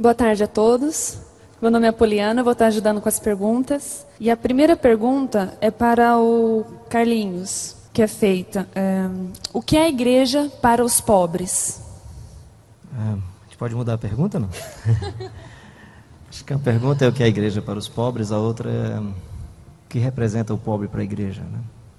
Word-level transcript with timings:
Boa 0.00 0.14
tarde 0.14 0.42
a 0.42 0.46
todos. 0.46 1.18
Meu 1.60 1.70
nome 1.70 1.86
é 1.86 1.92
Poliana, 1.92 2.42
vou 2.42 2.54
estar 2.54 2.68
ajudando 2.68 3.02
com 3.02 3.08
as 3.10 3.20
perguntas. 3.20 4.06
E 4.18 4.30
a 4.30 4.36
primeira 4.36 4.74
pergunta 4.74 5.52
é 5.60 5.70
para 5.70 6.16
o 6.18 6.64
Carlinhos, 6.88 7.76
que 7.92 8.00
é 8.00 8.06
feita. 8.06 8.66
É, 8.74 9.06
o 9.52 9.60
que 9.60 9.76
é 9.76 9.82
a 9.82 9.88
igreja 9.90 10.50
para 10.62 10.82
os 10.82 11.02
pobres? 11.02 11.82
É, 12.96 13.10
a 13.10 13.44
gente 13.44 13.58
pode 13.58 13.74
mudar 13.74 13.92
a 13.92 13.98
pergunta, 13.98 14.40
não? 14.40 14.48
Acho 16.30 16.46
que 16.46 16.54
a 16.54 16.58
pergunta 16.58 17.04
é 17.04 17.08
o 17.08 17.12
que 17.12 17.22
é 17.22 17.26
a 17.26 17.28
igreja 17.28 17.60
para 17.60 17.78
os 17.78 17.86
pobres, 17.86 18.32
a 18.32 18.38
outra 18.38 18.70
é 18.70 18.98
o 18.98 19.12
que 19.86 19.98
representa 19.98 20.54
o 20.54 20.56
pobre 20.56 20.88
para 20.88 21.02
a 21.02 21.04
igreja. 21.04 21.42
Né? 21.42 21.58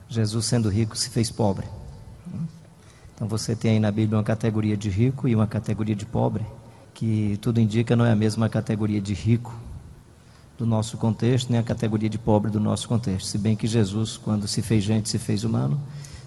Jesus, 0.10 0.48
sendo 0.48 0.70
rico, 0.70 0.98
se 0.98 1.08
fez 1.12 1.30
pobre. 1.30 1.68
Então 3.14 3.28
você 3.28 3.56
tem 3.56 3.74
aí 3.74 3.80
na 3.80 3.92
Bíblia 3.92 4.18
uma 4.18 4.24
categoria 4.24 4.76
de 4.76 4.90
rico 4.90 5.28
e 5.28 5.36
uma 5.36 5.46
categoria 5.46 5.96
de 5.96 6.08
pobre 6.08 6.44
que 7.02 7.36
tudo 7.42 7.60
indica 7.60 7.96
não 7.96 8.06
é 8.06 8.12
a 8.12 8.16
mesma 8.16 8.48
categoria 8.48 9.02
de 9.02 9.16
rico 9.16 9.52
do 10.56 10.68
nosso 10.68 10.98
contexto, 10.98 11.50
nem 11.50 11.60
a 11.60 11.64
categoria 11.64 12.08
de 12.08 12.20
pobre 12.20 12.52
do 12.52 12.60
nosso 12.60 12.88
contexto. 12.88 13.26
Se 13.26 13.40
bem 13.40 13.56
que 13.56 13.66
Jesus, 13.66 14.18
quando 14.18 14.48
se 14.48 14.62
fez 14.62 14.84
gente, 14.84 15.10
se 15.10 15.18
fez 15.18 15.44
humano, 15.44 15.82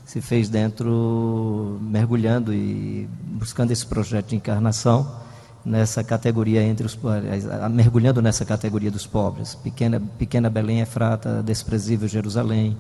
se 0.05 0.21
fez 0.21 0.49
dentro, 0.49 1.79
mergulhando 1.81 2.53
e 2.53 3.09
buscando 3.25 3.71
esse 3.71 3.87
projeto 3.87 4.31
de 4.31 4.35
encarnação 4.35 5.09
nessa 5.65 6.03
categoria 6.03 6.61
entre 6.61 6.85
os 6.85 6.99
mergulhando 7.71 8.21
nessa 8.21 8.45
categoria 8.45 8.91
dos 8.91 9.07
pobres. 9.07 9.55
Pequena, 9.55 10.03
pequena 10.19 10.51
Belém 10.51 10.81
é 10.81 10.85
frata, 10.85 11.41
desprezível 11.41 12.09
Jerusalém. 12.09 12.77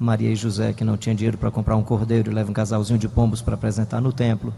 Maria 0.00 0.30
e 0.30 0.34
José, 0.34 0.72
que 0.72 0.82
não 0.82 0.96
tinham 0.96 1.14
dinheiro 1.14 1.36
para 1.36 1.50
comprar 1.50 1.76
um 1.76 1.82
cordeiro, 1.82 2.32
e 2.32 2.34
levam 2.34 2.52
um 2.52 2.54
casalzinho 2.54 2.98
de 2.98 3.06
pombos 3.06 3.42
para 3.42 3.54
apresentar 3.54 4.00
no 4.00 4.14
templo 4.14 4.52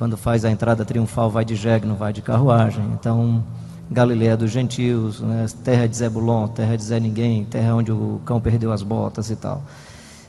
quando 0.00 0.16
faz 0.16 0.46
a 0.46 0.50
entrada 0.50 0.82
triunfal, 0.82 1.28
vai 1.28 1.44
de 1.44 1.54
jegue, 1.54 1.86
não 1.86 1.94
vai 1.94 2.10
de 2.10 2.22
carruagem. 2.22 2.82
Então, 2.98 3.44
Galileia 3.90 4.34
dos 4.34 4.50
gentios, 4.50 5.20
né? 5.20 5.44
terra 5.62 5.86
de 5.86 5.94
Zebulon, 5.94 6.48
terra 6.48 6.74
de 6.74 6.82
Zé 6.82 6.98
Ninguém, 6.98 7.44
terra 7.44 7.74
onde 7.74 7.92
o 7.92 8.18
cão 8.24 8.40
perdeu 8.40 8.72
as 8.72 8.82
botas 8.82 9.28
e 9.28 9.36
tal. 9.36 9.62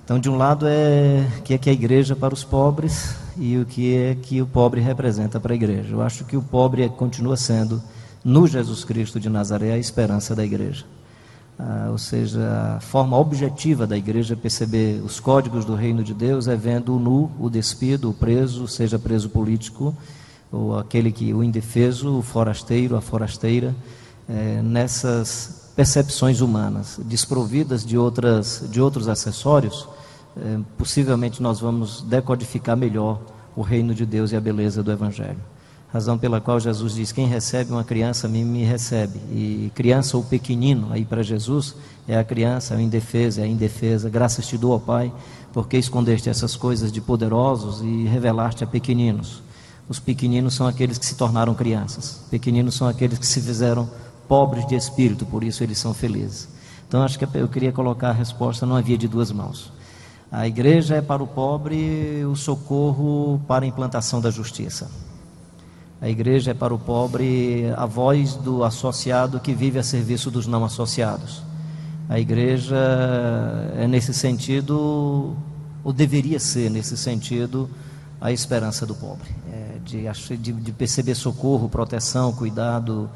Então, 0.03 0.19
de 0.19 0.29
um 0.29 0.35
lado 0.35 0.65
é 0.67 1.25
o 1.37 1.41
que 1.43 1.53
é 1.53 1.57
que 1.57 1.69
é 1.69 1.71
a 1.71 1.73
igreja 1.73 2.17
para 2.17 2.33
os 2.33 2.43
pobres 2.43 3.15
e 3.37 3.57
o 3.59 3.65
que 3.65 3.95
é 3.95 4.13
que 4.21 4.41
o 4.41 4.45
pobre 4.45 4.81
representa 4.81 5.39
para 5.39 5.53
a 5.53 5.55
igreja. 5.55 5.93
Eu 5.93 6.01
acho 6.01 6.25
que 6.25 6.35
o 6.35 6.41
pobre 6.41 6.89
continua 6.89 7.37
sendo, 7.37 7.81
no 8.25 8.45
Jesus 8.47 8.83
Cristo 8.83 9.21
de 9.21 9.29
Nazaré, 9.29 9.71
a 9.71 9.77
esperança 9.77 10.35
da 10.35 10.43
igreja. 10.43 10.83
Ah, 11.59 11.89
ou 11.91 11.97
seja, 11.97 12.75
a 12.77 12.79
forma 12.79 13.17
objetiva 13.17 13.85
da 13.85 13.95
igreja 13.97 14.35
perceber 14.35 15.01
os 15.03 15.19
códigos 15.19 15.63
do 15.63 15.75
reino 15.75 16.03
de 16.03 16.13
Deus 16.13 16.47
é 16.47 16.55
vendo 16.55 16.95
o 16.95 16.99
nu, 16.99 17.31
o 17.39 17.49
despido, 17.49 18.09
o 18.09 18.13
preso, 18.13 18.67
seja 18.67 18.97
preso 18.97 19.29
político, 19.29 19.95
ou 20.51 20.77
aquele 20.77 21.11
que 21.11 21.33
o 21.33 21.43
indefeso, 21.43 22.17
o 22.17 22.21
forasteiro, 22.21 22.95
a 22.95 23.01
forasteira, 23.01 23.75
é, 24.27 24.61
nessas 24.61 25.71
percepções 25.75 26.41
humanas, 26.41 26.99
desprovidas 27.05 27.85
de, 27.85 27.97
outras, 27.97 28.63
de 28.69 28.81
outros 28.81 29.07
acessórios, 29.07 29.87
é, 30.35 30.59
possivelmente 30.77 31.41
nós 31.41 31.59
vamos 31.59 32.01
decodificar 32.01 32.75
melhor 32.75 33.21
o 33.55 33.61
reino 33.61 33.93
de 33.93 34.05
Deus 34.05 34.31
e 34.31 34.35
a 34.35 34.41
beleza 34.41 34.81
do 34.81 34.91
Evangelho 34.91 35.39
razão 35.91 36.17
pela 36.17 36.39
qual 36.39 36.59
Jesus 36.59 36.93
diz: 36.93 37.11
Quem 37.11 37.27
recebe 37.27 37.71
uma 37.71 37.83
criança, 37.83 38.27
mim 38.27 38.43
me 38.43 38.63
recebe. 38.63 39.19
E 39.31 39.71
criança 39.75 40.17
ou 40.17 40.23
pequenino, 40.23 40.87
aí 40.91 41.03
para 41.03 41.21
Jesus, 41.21 41.75
é 42.07 42.17
a 42.17 42.23
criança, 42.23 42.73
é 42.73 42.77
a 42.77 42.81
indefesa, 42.81 43.41
é 43.41 43.43
a 43.43 43.47
indefesa. 43.47 44.09
Graças 44.09 44.47
te 44.47 44.57
dou, 44.57 44.71
ó 44.71 44.79
Pai, 44.79 45.11
porque 45.53 45.77
escondeste 45.77 46.29
essas 46.29 46.55
coisas 46.55 46.91
de 46.91 47.01
poderosos 47.01 47.81
e 47.81 48.05
revelaste 48.05 48.63
a 48.63 48.67
pequeninos. 48.67 49.43
Os 49.89 49.99
pequeninos 49.99 50.53
são 50.53 50.67
aqueles 50.67 50.97
que 50.97 51.05
se 51.05 51.15
tornaram 51.15 51.53
crianças. 51.53 52.21
Pequeninos 52.31 52.75
são 52.75 52.87
aqueles 52.87 53.19
que 53.19 53.27
se 53.27 53.41
fizeram 53.41 53.89
pobres 54.27 54.65
de 54.65 54.75
espírito, 54.75 55.25
por 55.25 55.43
isso 55.43 55.63
eles 55.63 55.77
são 55.77 55.93
felizes. 55.93 56.47
Então 56.87 57.03
acho 57.03 57.19
que 57.19 57.27
eu 57.33 57.47
queria 57.47 57.71
colocar 57.71 58.09
a 58.09 58.13
resposta 58.13 58.65
numa 58.65 58.81
via 58.81 58.97
de 58.97 59.07
duas 59.07 59.31
mãos. 59.31 59.71
A 60.31 60.47
igreja 60.47 60.95
é 60.95 61.01
para 61.01 61.21
o 61.21 61.27
pobre 61.27 62.23
o 62.23 62.35
socorro 62.37 63.41
para 63.45 63.65
a 63.65 63.67
implantação 63.67 64.21
da 64.21 64.29
justiça. 64.29 64.89
A 66.01 66.09
igreja 66.09 66.49
é 66.49 66.53
para 66.55 66.73
o 66.73 66.79
pobre 66.79 67.71
a 67.77 67.85
voz 67.85 68.33
do 68.33 68.63
associado 68.63 69.39
que 69.39 69.53
vive 69.53 69.77
a 69.77 69.83
serviço 69.83 70.31
dos 70.31 70.47
não 70.47 70.65
associados. 70.65 71.43
A 72.09 72.19
igreja 72.19 72.75
é 73.77 73.87
nesse 73.87 74.11
sentido, 74.11 75.35
ou 75.83 75.93
deveria 75.93 76.39
ser 76.39 76.71
nesse 76.71 76.97
sentido, 76.97 77.69
a 78.19 78.31
esperança 78.31 78.83
do 78.83 78.95
pobre, 78.95 79.29
é 79.53 79.77
de, 79.85 80.37
de, 80.37 80.51
de, 80.51 80.71
perceber 80.71 81.13
socorro, 81.13 81.69
proteção, 81.69 82.33
cuidado. 82.33 83.07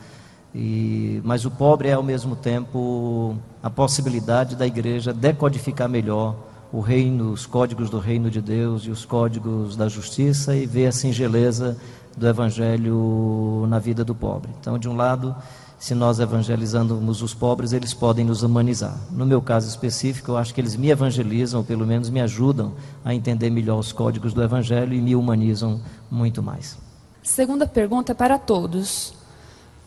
E, 0.54 1.20
mas 1.24 1.44
o 1.44 1.50
pobre 1.50 1.90
é 1.90 1.94
ao 1.94 2.04
mesmo 2.04 2.36
tempo 2.36 3.36
a 3.64 3.70
possibilidade 3.70 4.56
da 4.56 4.66
igreja 4.66 5.12
decodificar 5.12 5.90
melhor 5.90 6.36
o 6.72 6.82
reino, 6.82 7.32
os 7.32 7.46
códigos 7.46 7.90
do 7.90 8.00
reino 8.00 8.30
de 8.30 8.42
Deus 8.42 8.84
e 8.84 8.92
os 8.92 9.06
códigos 9.06 9.76
da 9.76 9.88
justiça 9.88 10.56
e 10.56 10.66
ver 10.66 10.88
a 10.88 10.92
singeleza 10.92 11.78
do 12.16 12.28
evangelho 12.28 13.66
na 13.68 13.80
vida 13.80 14.04
do 14.04 14.16
pobre. 14.16 14.52
Então, 14.60 14.78
de 14.78 14.88
um 14.88 14.96
lado, 14.96 15.36
se 15.78 15.94
nós 15.94 16.20
evangelizamos 16.20 17.22
os 17.22 17.34
pobres, 17.34 17.74
eles 17.74 17.94
podem 17.94 18.26
nos 18.26 18.44
humanizar. 18.44 18.98
No 19.12 19.26
meu 19.26 19.42
caso 19.42 19.68
específico, 19.68 20.32
eu 20.32 20.38
acho 20.38 20.54
que 20.54 20.62
eles 20.62 20.76
me 20.76 20.90
evangelizam, 20.90 21.60
ou 21.60 21.66
pelo 21.66 21.86
menos 21.86 22.10
me 22.10 22.22
ajudam 22.22 22.74
a 23.04 23.14
entender 23.14 23.50
melhor 23.50 23.80
os 23.80 23.92
códigos 23.92 24.34
do 24.34 24.42
evangelho 24.42 24.94
e 24.94 25.02
me 25.02 25.16
humanizam 25.16 25.82
muito 26.10 26.42
mais. 26.42 26.78
Segunda 27.22 27.68
pergunta 27.68 28.14
é 28.14 28.16
para 28.16 28.38
todos. 28.38 29.14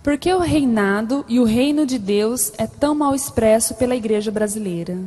Por 0.02 0.18
que 0.18 0.32
o 0.32 0.40
reinado 0.40 1.24
e 1.28 1.40
o 1.40 1.44
reino 1.44 1.86
de 1.86 1.98
Deus 1.98 2.52
é 2.58 2.66
tão 2.66 2.94
mal 2.94 3.14
expresso 3.14 3.74
pela 3.74 3.96
igreja 3.96 4.30
brasileira? 4.30 4.98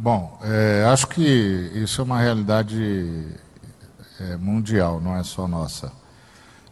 Bom, 0.00 0.38
é, 0.44 0.84
acho 0.84 1.08
que 1.08 1.20
isso 1.74 2.00
é 2.00 2.04
uma 2.04 2.20
realidade 2.20 3.26
é, 4.20 4.36
mundial, 4.36 5.00
não 5.00 5.16
é 5.16 5.24
só 5.24 5.48
nossa. 5.48 5.90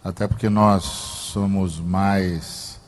Até 0.05 0.29
porque 0.29 0.49
nós 0.49 0.85
somos 0.85 1.81
mais 1.81 2.81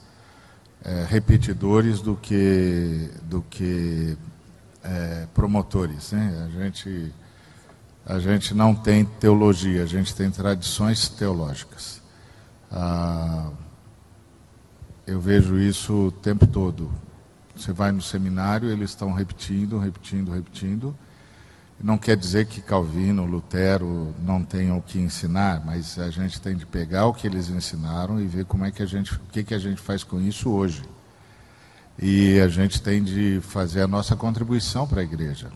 é, 0.85 1.05
repetidores 1.09 2.01
do 2.01 2.15
que, 2.15 3.11
do 3.25 3.43
que 3.51 4.17
é, 4.85 5.27
promotores. 5.35 6.13
Né? 6.13 6.47
A, 6.47 6.63
gente, 6.63 7.13
a 8.07 8.19
gente 8.21 8.55
não 8.55 8.77
tem 8.77 9.05
teologia, 9.05 9.83
a 9.83 9.87
gente 9.87 10.15
tem 10.15 10.31
tradições 10.31 11.09
teológicas. 11.09 12.01
Ah, 12.71 13.51
eu 15.05 15.21
vejo 15.21 15.59
isso 15.59 15.93
o 16.07 16.13
tempo 16.13 16.47
todo. 16.47 17.08
Você 17.59 17.73
vai 17.73 17.91
no 17.91 18.01
seminário, 18.01 18.71
eles 18.71 18.91
estão 18.91 19.13
repetindo, 19.13 19.79
repetindo, 19.79 20.31
repetindo. 20.31 20.97
Não 21.83 21.99
quer 21.99 22.17
dizer 22.17 22.47
que 22.47 22.61
Calvino, 22.61 23.25
Lutero 23.25 24.15
não 24.21 24.43
tenham 24.45 24.79
o 24.79 24.83
que 24.83 24.99
ensinar, 24.99 25.65
mas 25.65 25.99
a 25.99 26.11
gente 26.11 26.41
tem 26.41 26.57
de 26.57 26.65
pegar 26.65 27.07
o 27.07 27.15
que 27.15 27.27
eles 27.27 27.49
ensinaram 27.49 28.21
e 28.21 28.27
ver 28.27 28.45
como 28.45 28.65
é 28.65 28.71
que 28.71 28.83
a 28.83 28.87
gente, 28.87 29.15
o 29.15 29.21
que, 29.31 29.43
que 29.45 29.55
a 29.55 29.59
gente 29.59 29.81
faz 29.81 30.03
com 30.03 30.21
isso 30.21 30.51
hoje. 30.51 30.83
E 32.01 32.39
a 32.41 32.49
gente 32.49 32.81
tem 32.81 33.03
de 33.03 33.41
fazer 33.43 33.83
a 33.83 33.89
nossa 33.89 34.15
contribuição 34.15 34.87
para 34.87 35.01
a 35.01 35.05
igreja. 35.05 35.51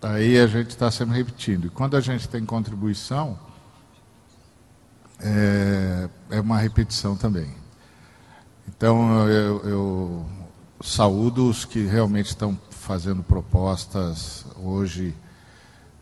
Aí 0.00 0.38
a 0.38 0.46
gente 0.46 0.70
está 0.70 0.90
sempre 0.90 1.16
repetindo. 1.16 1.66
E 1.66 1.70
quando 1.70 1.96
a 1.96 2.00
gente 2.00 2.28
tem 2.28 2.44
contribuição, 2.44 3.38
é, 5.20 6.08
é 6.30 6.40
uma 6.40 6.58
repetição 6.58 7.16
também. 7.16 7.65
Então 8.68 9.28
eu, 9.28 9.68
eu 9.68 10.26
saúdo 10.82 11.48
os 11.48 11.64
que 11.64 11.84
realmente 11.86 12.26
estão 12.26 12.58
fazendo 12.70 13.22
propostas 13.22 14.44
hoje, 14.56 15.14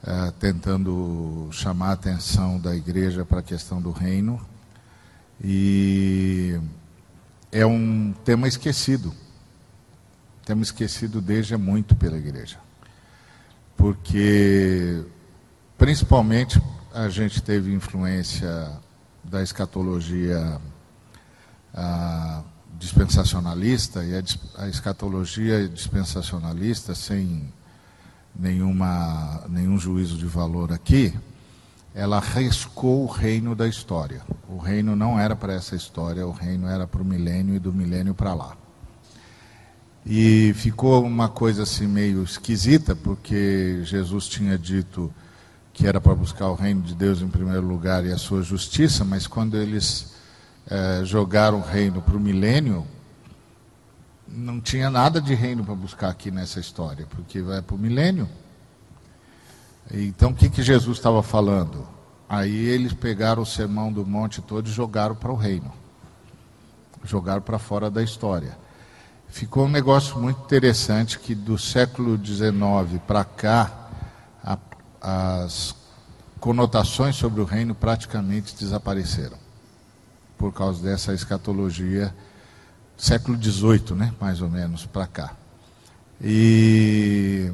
é, 0.02 0.30
tentando 0.32 1.48
chamar 1.50 1.90
a 1.90 1.92
atenção 1.92 2.58
da 2.58 2.74
igreja 2.76 3.24
para 3.24 3.40
a 3.40 3.42
questão 3.42 3.80
do 3.80 3.90
reino. 3.90 4.40
E 5.42 6.60
é 7.50 7.64
um 7.64 8.14
tema 8.24 8.46
esquecido. 8.46 9.14
Tema 10.44 10.62
esquecido 10.62 11.20
desde 11.20 11.56
muito 11.56 11.96
pela 11.96 12.18
igreja. 12.18 12.58
Porque, 13.76 15.04
principalmente, 15.78 16.60
a 16.92 17.08
gente 17.08 17.42
teve 17.42 17.72
influência 17.72 18.70
da 19.22 19.42
escatologia. 19.42 20.60
Ah, 21.72 22.42
dispensacionalista 22.84 24.04
e 24.04 24.14
a, 24.56 24.68
escatologia 24.68 25.66
dispensacionalista, 25.66 26.94
sem 26.94 27.50
nenhuma, 28.38 29.42
nenhum 29.48 29.78
juízo 29.78 30.18
de 30.18 30.26
valor 30.26 30.70
aqui, 30.70 31.14
ela 31.94 32.20
riscou 32.20 33.04
o 33.04 33.06
reino 33.06 33.54
da 33.54 33.66
história. 33.66 34.20
O 34.48 34.58
reino 34.58 34.94
não 34.94 35.18
era 35.18 35.34
para 35.34 35.54
essa 35.54 35.74
história, 35.74 36.26
o 36.26 36.32
reino 36.32 36.66
era 36.66 36.86
para 36.86 37.00
o 37.00 37.04
milênio 37.04 37.54
e 37.54 37.58
do 37.58 37.72
milênio 37.72 38.14
para 38.14 38.34
lá. 38.34 38.56
E 40.04 40.52
ficou 40.54 41.02
uma 41.06 41.30
coisa 41.30 41.62
assim 41.62 41.86
meio 41.86 42.22
esquisita, 42.22 42.94
porque 42.94 43.80
Jesus 43.84 44.28
tinha 44.28 44.58
dito 44.58 45.10
que 45.72 45.86
era 45.86 46.00
para 46.00 46.14
buscar 46.14 46.48
o 46.48 46.54
reino 46.54 46.82
de 46.82 46.94
Deus 46.94 47.22
em 47.22 47.28
primeiro 47.28 47.66
lugar 47.66 48.04
e 48.04 48.12
a 48.12 48.18
sua 48.18 48.42
justiça, 48.42 49.04
mas 49.04 49.26
quando 49.26 49.56
eles 49.56 50.13
é, 50.70 51.04
jogaram 51.04 51.58
o 51.58 51.62
reino 51.62 52.00
para 52.00 52.16
o 52.16 52.20
milênio, 52.20 52.86
não 54.26 54.60
tinha 54.60 54.90
nada 54.90 55.20
de 55.20 55.34
reino 55.34 55.64
para 55.64 55.74
buscar 55.74 56.08
aqui 56.08 56.30
nessa 56.30 56.58
história, 56.58 57.06
porque 57.10 57.40
vai 57.40 57.62
para 57.62 57.76
o 57.76 57.78
milênio. 57.78 58.28
Então 59.90 60.30
o 60.30 60.34
que, 60.34 60.48
que 60.48 60.62
Jesus 60.62 60.96
estava 60.96 61.22
falando? 61.22 61.86
Aí 62.28 62.66
eles 62.66 62.92
pegaram 62.92 63.42
o 63.42 63.46
sermão 63.46 63.92
do 63.92 64.04
monte 64.04 64.40
todo 64.40 64.66
e 64.66 64.72
jogaram 64.72 65.14
para 65.14 65.30
o 65.30 65.36
reino. 65.36 65.70
Jogaram 67.04 67.42
para 67.42 67.58
fora 67.58 67.90
da 67.90 68.02
história. 68.02 68.56
Ficou 69.28 69.66
um 69.66 69.68
negócio 69.68 70.18
muito 70.18 70.40
interessante 70.42 71.18
que 71.18 71.34
do 71.34 71.58
século 71.58 72.16
XIX 72.16 73.00
para 73.06 73.24
cá, 73.24 73.90
a, 74.42 74.58
as 75.00 75.74
conotações 76.40 77.16
sobre 77.16 77.40
o 77.40 77.44
reino 77.44 77.74
praticamente 77.74 78.54
desapareceram. 78.56 79.43
Por 80.44 80.52
causa 80.52 80.82
dessa 80.82 81.14
escatologia 81.14 82.14
século 82.98 83.42
XVIII, 83.42 83.96
né, 83.96 84.12
mais 84.20 84.42
ou 84.42 84.50
menos, 84.50 84.84
para 84.84 85.06
cá. 85.06 85.32
E, 86.20 87.50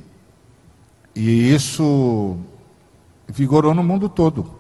e 1.15 1.55
isso 1.55 2.37
vigorou 3.29 3.73
no 3.73 3.85
mundo 3.85 4.09
todo, 4.09 4.53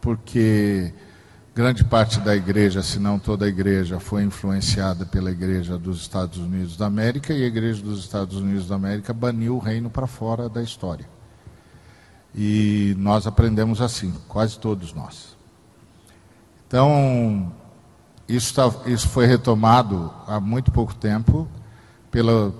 porque 0.00 0.92
grande 1.54 1.84
parte 1.84 2.18
da 2.18 2.34
igreja, 2.34 2.82
se 2.82 2.98
não 2.98 3.20
toda 3.20 3.44
a 3.44 3.48
igreja, 3.48 4.00
foi 4.00 4.24
influenciada 4.24 5.06
pela 5.06 5.30
igreja 5.30 5.78
dos 5.78 6.00
Estados 6.00 6.38
Unidos 6.38 6.76
da 6.76 6.86
América 6.86 7.32
e 7.32 7.44
a 7.44 7.46
igreja 7.46 7.80
dos 7.80 8.00
Estados 8.00 8.36
Unidos 8.36 8.66
da 8.66 8.74
América 8.74 9.12
baniu 9.12 9.54
o 9.54 9.60
reino 9.60 9.88
para 9.88 10.08
fora 10.08 10.48
da 10.48 10.60
história. 10.60 11.08
E 12.34 12.96
nós 12.98 13.28
aprendemos 13.28 13.80
assim, 13.80 14.12
quase 14.26 14.58
todos 14.58 14.92
nós. 14.92 15.36
Então, 16.66 17.52
isso, 18.28 18.54
tá, 18.54 18.72
isso 18.86 19.08
foi 19.08 19.26
retomado 19.26 20.12
há 20.26 20.40
muito 20.40 20.72
pouco 20.72 20.94
tempo 20.94 21.48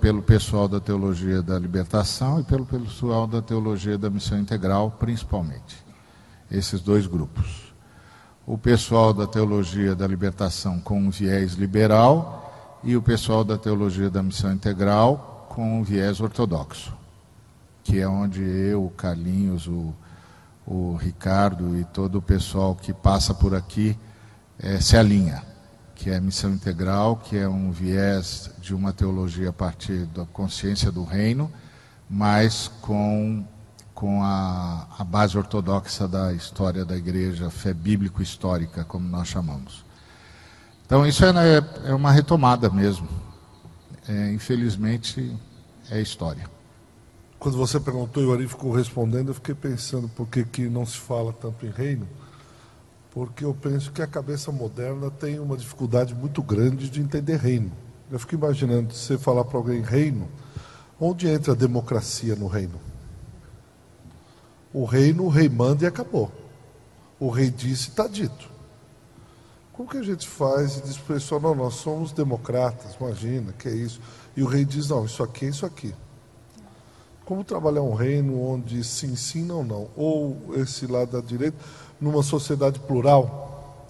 pelo 0.01 0.23
pessoal 0.23 0.69
da 0.69 0.79
teologia 0.79 1.43
da 1.43 1.59
libertação 1.59 2.41
e 2.41 2.45
pelo 2.45 2.67
pessoal 2.67 3.27
da 3.27 3.41
teologia 3.41 3.97
da 3.97 4.11
missão 4.11 4.39
integral, 4.39 4.91
principalmente. 4.93 5.85
Esses 6.51 6.81
dois 6.81 7.07
grupos. 7.07 7.73
O 8.47 8.57
pessoal 8.57 9.13
da 9.13 9.27
teologia 9.27 9.95
da 9.95 10.07
libertação 10.07 10.79
com 10.79 11.01
um 11.01 11.11
viés 11.11 11.55
liberal 11.55 12.79
e 12.85 12.97
o 12.97 13.03
pessoal 13.03 13.43
da 13.43 13.59
teologia 13.59 14.11
da 14.11 14.23
missão 14.23 14.53
integral 14.53 15.49
com 15.49 15.81
um 15.81 15.83
viés 15.83 16.21
ortodoxo, 16.21 16.93
que 17.83 17.99
é 17.99 18.07
onde 18.07 18.43
eu, 18.43 18.85
o 18.85 18.91
Carlinhos, 18.91 19.67
o, 19.67 19.93
o 20.65 20.95
Ricardo 20.97 21.77
e 21.77 21.85
todo 21.87 22.19
o 22.19 22.23
pessoal 22.23 22.77
que 22.77 22.93
passa 22.93 23.35
por 23.35 23.55
aqui 23.55 23.99
é, 24.59 24.81
se 24.81 24.97
alinha 24.97 25.56
que 25.97 26.11
é 26.11 26.21
missão 26.21 26.53
integral, 26.53 27.17
que 27.17 27.37
é 27.37 27.49
um 27.49 27.73
viés 27.73 28.51
de 28.61 28.75
uma 28.75 28.93
teologia 28.93 29.49
a 29.49 29.53
partir 29.53 30.05
da 30.07 30.27
consciência 30.27 30.93
do 30.93 31.03
reino, 31.03 31.51
mas 32.09 32.71
com, 32.83 33.45
com 33.95 34.23
a, 34.23 34.87
a 34.99 35.03
base 35.03 35.37
ortodoxa 35.37 36.07
da 36.07 36.35
história 36.35 36.85
da 36.85 36.97
igreja, 36.97 37.51
fé 37.51 37.73
bíblico-histórica, 37.73 38.85
como 38.85 39.09
nós 39.09 39.27
chamamos. 39.27 39.85
Então, 40.85 41.05
isso 41.05 41.25
é, 41.25 41.31
é 41.87 41.95
uma 41.95 42.13
retomada 42.13 42.69
mesmo. 42.69 43.09
É, 44.07 44.33
infelizmente, 44.33 45.35
é 45.91 46.01
história. 46.01 46.49
Quando 47.39 47.57
você 47.57 47.81
perguntou 47.81 48.23
e 48.23 48.27
o 48.27 48.33
Ari 48.33 48.47
ficou 48.47 48.71
respondendo, 48.71 49.29
eu 49.29 49.35
fiquei 49.35 49.55
pensando 49.55 50.09
por 50.09 50.29
que, 50.29 50.45
que 50.45 50.69
não 50.69 50.85
se 50.87 50.99
fala 50.99 51.33
tanto 51.33 51.67
em 51.67 51.71
reino 51.71 52.07
porque 53.17 53.47
eu 53.47 53.55
penso 53.55 53.93
que 53.93 54.03
a 54.03 54.07
cabeça 54.07 54.53
moderna 54.53 55.11
tem 55.11 55.41
uma 55.41 55.57
dificuldade 55.57 56.15
muito 56.15 56.43
grande 56.43 56.91
de 56.91 57.01
entender 57.01 57.37
reino. 57.37 57.73
Eu 58.11 58.19
fico 58.19 58.35
imaginando 58.35 58.93
você 58.93 59.17
falar 59.17 59.43
para 59.43 59.57
alguém 59.57 59.81
reino, 59.81 60.29
onde 61.01 61.27
entra 61.27 61.55
a 61.55 61.57
democracia 61.57 62.37
no 62.37 62.47
reino? 62.47 62.79
O 64.71 64.85
reino, 64.85 65.25
o 65.25 65.29
rei 65.31 65.49
manda 65.49 65.85
e 65.85 65.87
acabou. 65.87 66.31
O 67.19 67.31
rei 67.31 67.49
disse, 67.49 67.89
está 67.89 68.07
dito. 68.07 68.51
Como 69.73 69.89
que 69.89 69.97
a 69.97 70.03
gente 70.03 70.29
faz 70.29 70.77
e 70.77 70.83
diz 70.83 70.99
para 70.99 71.15
pessoal, 71.15 71.41
não, 71.41 71.55
nós 71.55 71.77
somos 71.77 72.13
democratas, 72.13 72.97
imagina, 73.01 73.51
que 73.55 73.67
é 73.67 73.75
isso. 73.75 73.99
E 74.37 74.43
o 74.43 74.47
rei 74.47 74.63
diz, 74.63 74.91
não, 74.91 75.07
isso 75.07 75.23
aqui 75.23 75.47
é 75.47 75.49
isso 75.49 75.65
aqui. 75.65 75.95
Como 77.25 77.43
trabalhar 77.43 77.83
um 77.83 77.95
reino 77.95 78.41
onde 78.43 78.85
sim, 78.85 79.17
sim, 79.17 79.43
não, 79.43 79.65
não? 79.65 79.89
Ou 79.97 80.55
esse 80.55 80.87
lado 80.87 81.13
da 81.13 81.27
direita 81.27 81.57
numa 82.01 82.23
sociedade 82.23 82.79
plural, 82.81 83.87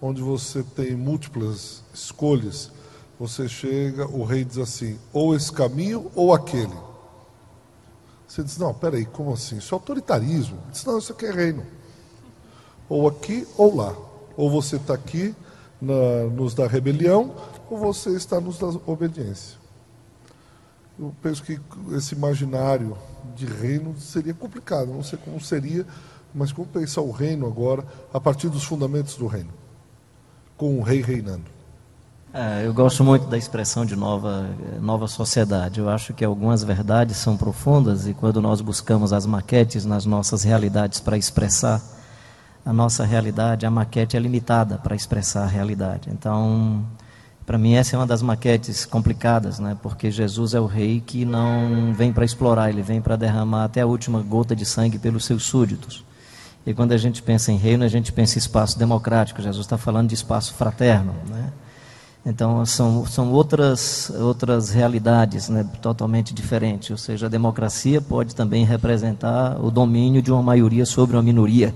onde 0.00 0.20
você 0.22 0.62
tem 0.62 0.96
múltiplas 0.96 1.82
escolhas, 1.94 2.70
você 3.18 3.48
chega, 3.48 4.06
o 4.06 4.24
rei 4.24 4.44
diz 4.44 4.58
assim, 4.58 4.98
ou 5.12 5.34
esse 5.34 5.52
caminho 5.52 6.10
ou 6.14 6.34
aquele. 6.34 6.74
Você 8.26 8.42
diz, 8.42 8.56
não, 8.56 8.72
peraí, 8.72 9.04
como 9.04 9.32
assim? 9.32 9.58
Isso 9.58 9.74
é 9.74 9.76
autoritarismo. 9.76 10.58
Diz, 10.70 10.84
não, 10.84 10.98
isso 10.98 11.12
aqui 11.12 11.26
é 11.26 11.30
reino. 11.30 11.64
Ou 12.88 13.06
aqui 13.06 13.46
ou 13.56 13.76
lá. 13.76 13.94
Ou 14.36 14.50
você 14.50 14.76
está 14.76 14.94
aqui 14.94 15.34
na, 15.80 16.24
nos 16.32 16.54
da 16.54 16.66
rebelião, 16.66 17.34
ou 17.68 17.78
você 17.78 18.10
está 18.10 18.40
nos 18.40 18.58
da 18.58 18.68
obediência. 18.86 19.58
Eu 20.98 21.14
penso 21.22 21.42
que 21.42 21.60
esse 21.92 22.14
imaginário 22.14 22.96
de 23.34 23.46
reino 23.46 23.98
seria 23.98 24.34
complicado, 24.34 24.92
não 24.92 25.02
sei 25.02 25.18
como 25.18 25.40
seria 25.40 25.86
mas 26.34 26.52
como 26.52 26.66
pensar 26.66 27.00
o 27.00 27.10
reino 27.10 27.46
agora 27.46 27.84
a 28.12 28.20
partir 28.20 28.48
dos 28.48 28.64
fundamentos 28.64 29.16
do 29.16 29.26
reino, 29.26 29.50
com 30.56 30.78
o 30.78 30.82
rei 30.82 31.02
reinando? 31.02 31.44
É, 32.34 32.66
eu 32.66 32.72
gosto 32.72 33.04
muito 33.04 33.26
da 33.26 33.36
expressão 33.36 33.84
de 33.84 33.94
nova, 33.94 34.48
nova 34.80 35.06
sociedade. 35.06 35.80
Eu 35.80 35.90
acho 35.90 36.14
que 36.14 36.24
algumas 36.24 36.64
verdades 36.64 37.18
são 37.18 37.36
profundas 37.36 38.06
e 38.06 38.14
quando 38.14 38.40
nós 38.40 38.62
buscamos 38.62 39.12
as 39.12 39.26
maquetes 39.26 39.84
nas 39.84 40.06
nossas 40.06 40.42
realidades 40.42 40.98
para 40.98 41.18
expressar 41.18 41.82
a 42.64 42.72
nossa 42.72 43.04
realidade, 43.04 43.66
a 43.66 43.70
maquete 43.70 44.16
é 44.16 44.20
limitada 44.20 44.78
para 44.78 44.96
expressar 44.96 45.42
a 45.42 45.46
realidade. 45.46 46.08
Então, 46.10 46.82
para 47.44 47.58
mim 47.58 47.74
essa 47.74 47.96
é 47.96 47.98
uma 47.98 48.06
das 48.06 48.22
maquetes 48.22 48.86
complicadas, 48.86 49.58
né? 49.58 49.76
Porque 49.82 50.10
Jesus 50.10 50.54
é 50.54 50.60
o 50.60 50.66
rei 50.66 51.02
que 51.04 51.26
não 51.26 51.92
vem 51.92 52.14
para 52.14 52.24
explorar, 52.24 52.70
ele 52.70 52.82
vem 52.82 53.02
para 53.02 53.16
derramar 53.16 53.64
até 53.64 53.82
a 53.82 53.86
última 53.86 54.22
gota 54.22 54.56
de 54.56 54.64
sangue 54.64 54.98
pelos 54.98 55.26
seus 55.26 55.42
súditos. 55.42 56.02
E 56.66 56.72
quando 56.72 56.92
a 56.92 56.96
gente 56.96 57.22
pensa 57.22 57.50
em 57.50 57.56
reino, 57.56 57.84
a 57.84 57.88
gente 57.88 58.12
pensa 58.12 58.36
em 58.36 58.38
espaço 58.38 58.78
democrático. 58.78 59.42
Jesus 59.42 59.66
está 59.66 59.76
falando 59.76 60.08
de 60.08 60.14
espaço 60.14 60.54
fraterno, 60.54 61.14
né? 61.28 61.52
Então 62.24 62.64
são, 62.64 63.04
são 63.04 63.32
outras 63.32 64.08
outras 64.10 64.70
realidades, 64.70 65.48
né, 65.48 65.68
totalmente 65.80 66.32
diferentes. 66.32 66.90
Ou 66.90 66.96
seja, 66.96 67.26
a 67.26 67.28
democracia 67.28 68.00
pode 68.00 68.34
também 68.34 68.64
representar 68.64 69.60
o 69.60 69.70
domínio 69.70 70.22
de 70.22 70.30
uma 70.30 70.42
maioria 70.42 70.86
sobre 70.86 71.16
uma 71.16 71.22
minoria. 71.22 71.74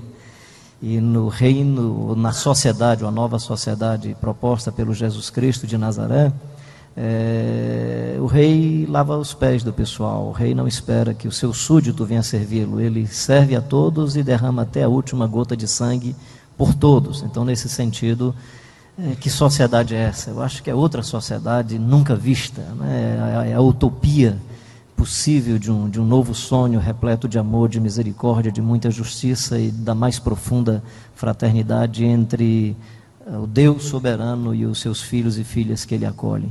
E 0.80 1.00
no 1.00 1.28
reino, 1.28 2.14
na 2.14 2.32
sociedade, 2.32 3.02
uma 3.02 3.10
nova 3.10 3.38
sociedade 3.38 4.16
proposta 4.20 4.70
pelo 4.70 4.94
Jesus 4.94 5.30
Cristo 5.30 5.66
de 5.66 5.76
Nazaré, 5.76 6.32
é, 6.96 8.16
o 8.18 8.26
rei 8.26 8.86
lava 8.88 9.18
os 9.18 9.34
pés 9.34 9.62
do 9.62 9.72
pessoal, 9.72 10.28
o 10.28 10.32
rei 10.32 10.54
não 10.54 10.66
espera 10.66 11.12
que 11.12 11.28
o 11.28 11.32
seu 11.32 11.52
súdito 11.52 12.06
venha 12.06 12.22
servi-lo, 12.22 12.80
ele 12.80 13.06
serve 13.06 13.54
a 13.54 13.60
todos 13.60 14.16
e 14.16 14.22
derrama 14.22 14.62
até 14.62 14.82
a 14.82 14.88
última 14.88 15.26
gota 15.26 15.54
de 15.54 15.68
sangue 15.68 16.16
por 16.56 16.74
todos. 16.74 17.22
Então, 17.22 17.44
nesse 17.44 17.68
sentido, 17.68 18.34
é, 18.98 19.14
que 19.14 19.28
sociedade 19.28 19.94
é 19.94 19.98
essa? 19.98 20.30
Eu 20.30 20.40
acho 20.40 20.62
que 20.62 20.70
é 20.70 20.74
outra 20.74 21.02
sociedade 21.02 21.78
nunca 21.78 22.16
vista, 22.16 22.62
né? 22.78 23.18
é, 23.18 23.38
a, 23.38 23.46
é 23.46 23.54
a 23.54 23.60
utopia 23.60 24.38
possível 24.96 25.58
de 25.58 25.70
um, 25.70 25.90
de 25.90 26.00
um 26.00 26.04
novo 26.06 26.34
sonho 26.34 26.80
repleto 26.80 27.28
de 27.28 27.38
amor, 27.38 27.68
de 27.68 27.78
misericórdia, 27.78 28.50
de 28.50 28.62
muita 28.62 28.90
justiça 28.90 29.58
e 29.58 29.70
da 29.70 29.94
mais 29.94 30.18
profunda 30.18 30.82
fraternidade 31.14 32.06
entre 32.06 32.74
é, 33.26 33.36
o 33.36 33.46
Deus 33.46 33.84
soberano 33.84 34.54
e 34.54 34.64
os 34.64 34.80
seus 34.80 35.02
filhos 35.02 35.36
e 35.36 35.44
filhas 35.44 35.84
que 35.84 35.94
ele 35.94 36.06
acolhe. 36.06 36.50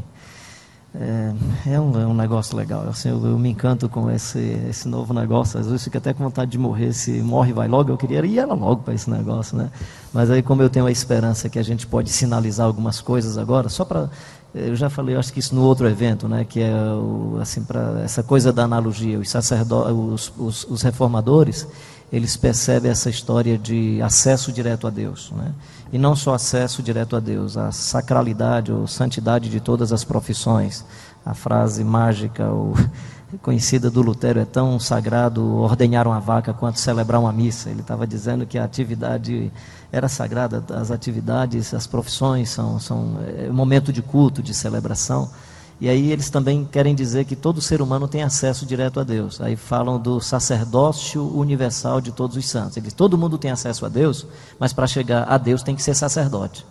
É, 0.98 1.34
é, 1.74 1.80
um, 1.80 2.02
é 2.02 2.06
um 2.06 2.14
negócio 2.14 2.56
legal. 2.56 2.88
Assim, 2.88 3.10
eu, 3.10 3.24
eu, 3.26 3.38
me 3.38 3.50
encanto 3.50 3.90
com 3.90 4.10
esse, 4.10 4.40
esse 4.70 4.88
novo 4.88 5.14
negócio. 5.14 5.60
Às 5.60 5.68
vezes 5.68 5.84
fico 5.84 5.98
até 5.98 6.14
com 6.14 6.24
vontade 6.24 6.52
de 6.52 6.58
morrer. 6.58 6.94
Se 6.94 7.12
morre, 7.22 7.52
vai 7.52 7.68
logo. 7.68 7.92
Eu 7.92 7.98
queria 7.98 8.26
ir 8.26 8.40
ela 8.40 8.54
logo 8.54 8.84
para 8.84 8.94
esse 8.94 9.10
negócio, 9.10 9.58
né? 9.58 9.70
Mas 10.14 10.30
aí, 10.32 10.42
como 10.42 10.62
eu 10.62 10.70
tenho 10.70 10.86
a 10.86 10.92
esperança 10.92 11.50
que 11.50 11.60
a 11.60 11.64
gente 11.64 11.86
pode 11.86 12.10
sinalizar 12.10 12.66
algumas 12.66 13.02
coisas 13.02 13.38
agora, 13.38 13.68
só 13.68 13.84
para 13.84 14.10
eu 14.56 14.74
já 14.74 14.90
falei, 14.90 15.16
eu 15.16 15.20
acho 15.20 15.34
que 15.34 15.40
isso 15.40 15.54
no 15.54 15.64
outro 15.64 15.86
evento, 15.86 16.30
né, 16.30 16.46
que 16.46 16.62
é 16.62 16.74
o, 16.74 17.38
assim 17.42 17.62
para 17.62 18.02
essa 18.06 18.24
coisa 18.24 18.54
da 18.54 18.64
analogia, 18.64 19.20
os 19.20 19.30
sacerdotes, 19.30 19.92
os, 19.92 20.34
os, 20.38 20.64
os 20.72 20.82
reformadores, 20.82 21.68
eles 22.12 22.38
percebem 22.38 22.90
essa 22.90 23.10
história 23.10 23.58
de 23.58 24.02
acesso 24.02 24.54
direto 24.54 24.88
a 24.88 24.90
Deus. 24.90 25.34
Né? 25.36 25.52
E 25.96 25.98
não 25.98 26.14
só 26.14 26.34
acesso 26.34 26.84
direto 26.84 27.16
a 27.16 27.22
Deus, 27.22 27.56
a 27.56 27.72
sacralidade 27.72 28.70
ou 28.70 28.86
santidade 28.86 29.50
de 29.50 29.62
todas 29.62 29.94
as 29.94 30.04
profissões. 30.04 30.84
A 31.26 31.34
frase 31.34 31.86
mágica 31.86 32.50
ou 32.50 32.74
conhecida 33.42 33.90
do 33.90 34.02
Lutero 34.02 34.42
é 34.42 34.44
tão 34.44 34.78
sagrado 34.78 35.56
ordenhar 35.56 36.06
uma 36.06 36.20
vaca 36.20 36.54
quanto 36.54 36.82
celebrar 36.82 37.22
uma 37.22 37.32
missa. 37.32 37.70
Ele 37.70 37.80
estava 37.80 38.06
dizendo 38.06 38.46
que 38.46 38.58
a 38.58 38.66
atividade 38.66 39.50
era 39.90 40.10
sagrada, 40.10 40.62
as 40.76 40.92
atividades, 40.92 41.74
as 41.74 41.88
profissões 41.88 42.50
são, 42.50 42.78
são 42.78 43.18
é, 43.26 43.48
momento 43.48 43.94
de 43.94 44.02
culto, 44.02 44.44
de 44.44 44.54
celebração. 44.54 45.30
E 45.80 45.90
aí 45.90 46.12
eles 46.12 46.30
também 46.30 46.64
querem 46.64 46.96
dizer 46.96 47.26
que 47.26 47.36
todo 47.36 47.62
ser 47.62 47.82
humano 47.82 48.08
tem 48.08 48.24
acesso 48.24 48.66
direto 48.66 49.00
a 49.00 49.04
Deus. 49.04 49.42
Aí 49.42 49.56
falam 49.56 50.00
do 50.00 50.22
sacerdócio 50.22 51.22
universal 51.38 52.00
de 52.00 52.12
todos 52.12 52.38
os 52.38 52.48
santos. 52.48 52.78
Eles, 52.78 52.94
todo 52.94 53.18
mundo 53.18 53.38
tem 53.38 53.52
acesso 53.52 53.86
a 53.86 53.90
Deus, 53.90 54.26
mas 54.58 54.72
para 54.72 54.88
chegar 54.88 55.24
a 55.24 55.38
Deus 55.38 55.64
tem 55.64 55.76
que 55.76 55.84
ser 55.84 55.94
sacerdote. 55.94 56.66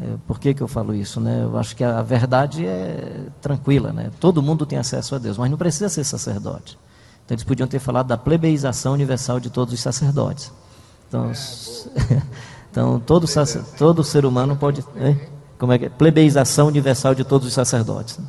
É, 0.00 0.14
por 0.26 0.40
que, 0.40 0.52
que 0.52 0.60
eu 0.60 0.68
falo 0.68 0.94
isso? 0.94 1.20
Né? 1.20 1.42
Eu 1.44 1.56
acho 1.56 1.76
que 1.76 1.84
a 1.84 2.02
verdade 2.02 2.66
é 2.66 3.26
tranquila. 3.40 3.92
Né? 3.92 4.10
Todo 4.18 4.42
mundo 4.42 4.66
tem 4.66 4.78
acesso 4.78 5.14
a 5.14 5.18
Deus, 5.18 5.38
mas 5.38 5.50
não 5.50 5.58
precisa 5.58 5.88
ser 5.88 6.02
sacerdote. 6.02 6.76
Então 7.24 7.34
eles 7.34 7.44
podiam 7.44 7.68
ter 7.68 7.78
falado 7.78 8.08
da 8.08 8.16
plebeização 8.16 8.94
universal 8.94 9.38
de 9.38 9.50
todos 9.50 9.72
os 9.74 9.80
sacerdotes. 9.80 10.52
Então, 11.06 11.30
então 12.70 13.00
todo, 13.00 13.26
todo 13.76 14.02
ser 14.02 14.24
humano 14.24 14.56
pode 14.56 14.84
como 15.58 15.72
é 15.72 15.78
que 15.78 15.86
é? 15.86 15.88
plebeização 15.88 16.68
universal 16.68 17.14
de 17.14 17.24
todos 17.24 17.46
os 17.48 17.54
sacerdotes. 17.54 18.18
Né? 18.18 18.24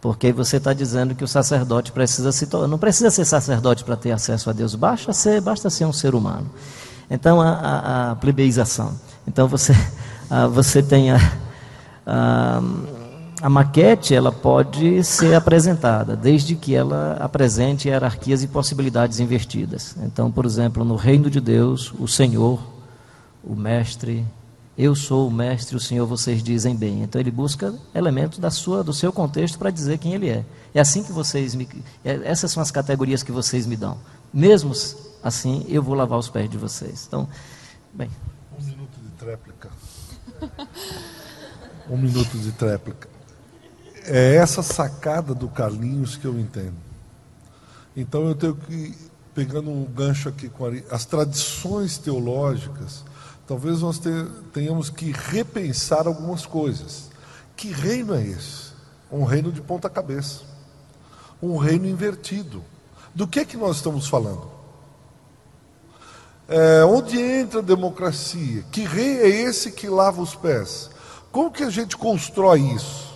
Porque 0.00 0.32
você 0.32 0.58
está 0.58 0.72
dizendo 0.72 1.14
que 1.14 1.24
o 1.24 1.28
sacerdote 1.28 1.92
precisa 1.92 2.30
se 2.32 2.48
não 2.68 2.78
precisa 2.78 3.10
ser 3.10 3.24
sacerdote 3.24 3.84
para 3.84 3.96
ter 3.96 4.12
acesso 4.12 4.50
a 4.50 4.52
Deus, 4.52 4.74
basta 4.74 5.12
ser, 5.12 5.40
basta 5.40 5.70
ser 5.70 5.84
um 5.84 5.92
ser 5.92 6.14
humano. 6.14 6.50
Então 7.10 7.40
a, 7.40 7.48
a, 7.48 8.10
a 8.10 8.16
plebeização. 8.16 8.92
Então 9.26 9.48
você, 9.48 9.72
a, 10.28 10.46
você 10.46 10.82
tem 10.82 11.10
a, 11.10 11.18
a 13.42 13.48
maquete, 13.50 14.14
ela 14.14 14.32
pode 14.32 15.02
ser 15.04 15.34
apresentada, 15.34 16.16
desde 16.16 16.54
que 16.54 16.74
ela 16.74 17.16
apresente 17.20 17.88
hierarquias 17.88 18.42
e 18.42 18.48
possibilidades 18.48 19.20
invertidas. 19.20 19.96
Então, 20.02 20.30
por 20.30 20.46
exemplo, 20.46 20.84
no 20.84 20.96
reino 20.96 21.28
de 21.28 21.40
Deus, 21.40 21.92
o 21.98 22.08
Senhor, 22.08 22.60
o 23.44 23.54
Mestre, 23.54 24.24
eu 24.78 24.94
sou 24.94 25.26
o 25.26 25.30
mestre, 25.30 25.74
o 25.74 25.80
Senhor 25.80 26.06
vocês 26.06 26.42
dizem 26.42 26.76
bem. 26.76 27.02
Então 27.02 27.18
ele 27.18 27.30
busca 27.30 27.74
elementos 27.94 28.38
da 28.38 28.50
sua, 28.50 28.84
do 28.84 28.92
seu 28.92 29.10
contexto 29.10 29.58
para 29.58 29.70
dizer 29.70 29.96
quem 29.98 30.12
ele 30.12 30.28
é. 30.28 30.44
É 30.74 30.80
assim 30.80 31.02
que 31.02 31.12
vocês 31.12 31.54
me, 31.54 31.66
é, 32.04 32.20
essas 32.24 32.50
são 32.50 32.62
as 32.62 32.70
categorias 32.70 33.22
que 33.22 33.32
vocês 33.32 33.66
me 33.66 33.76
dão. 33.76 33.96
Mesmo 34.32 34.72
assim, 35.22 35.64
eu 35.68 35.82
vou 35.82 35.94
lavar 35.94 36.18
os 36.18 36.28
pés 36.28 36.50
de 36.50 36.58
vocês. 36.58 37.06
Então, 37.08 37.26
bem. 37.94 38.10
Um 38.58 38.62
minuto 38.62 38.98
de 39.02 39.10
tréplica. 39.12 39.70
um 41.88 41.96
minuto 41.96 42.36
de 42.36 42.52
tréplica. 42.52 43.08
É 44.04 44.36
essa 44.36 44.62
sacada 44.62 45.34
do 45.34 45.48
Carlinhos 45.48 46.16
que 46.16 46.26
eu 46.26 46.38
entendo. 46.38 46.76
Então 47.96 48.28
eu 48.28 48.34
tenho 48.34 48.54
que 48.54 48.94
pegando 49.34 49.70
um 49.70 49.84
gancho 49.84 50.28
aqui 50.28 50.50
com 50.50 50.66
a, 50.66 50.70
as 50.90 51.06
tradições 51.06 51.96
teológicas 51.96 53.04
talvez 53.46 53.80
nós 53.80 54.00
tenhamos 54.52 54.90
que 54.90 55.12
repensar 55.12 56.06
algumas 56.06 56.44
coisas. 56.44 57.10
Que 57.56 57.70
reino 57.70 58.14
é 58.14 58.22
esse? 58.22 58.72
Um 59.10 59.24
reino 59.24 59.52
de 59.52 59.60
ponta 59.60 59.88
cabeça. 59.88 60.42
Um 61.40 61.56
reino 61.56 61.86
invertido. 61.86 62.62
Do 63.14 63.26
que 63.26 63.40
é 63.40 63.44
que 63.44 63.56
nós 63.56 63.76
estamos 63.76 64.08
falando? 64.08 64.50
É, 66.48 66.84
onde 66.84 67.20
entra 67.20 67.60
a 67.60 67.62
democracia? 67.62 68.64
Que 68.70 68.82
rei 68.82 69.20
é 69.20 69.28
esse 69.28 69.72
que 69.72 69.88
lava 69.88 70.20
os 70.20 70.34
pés? 70.34 70.90
Como 71.30 71.50
que 71.50 71.62
a 71.62 71.70
gente 71.70 71.96
constrói 71.96 72.60
isso? 72.60 73.14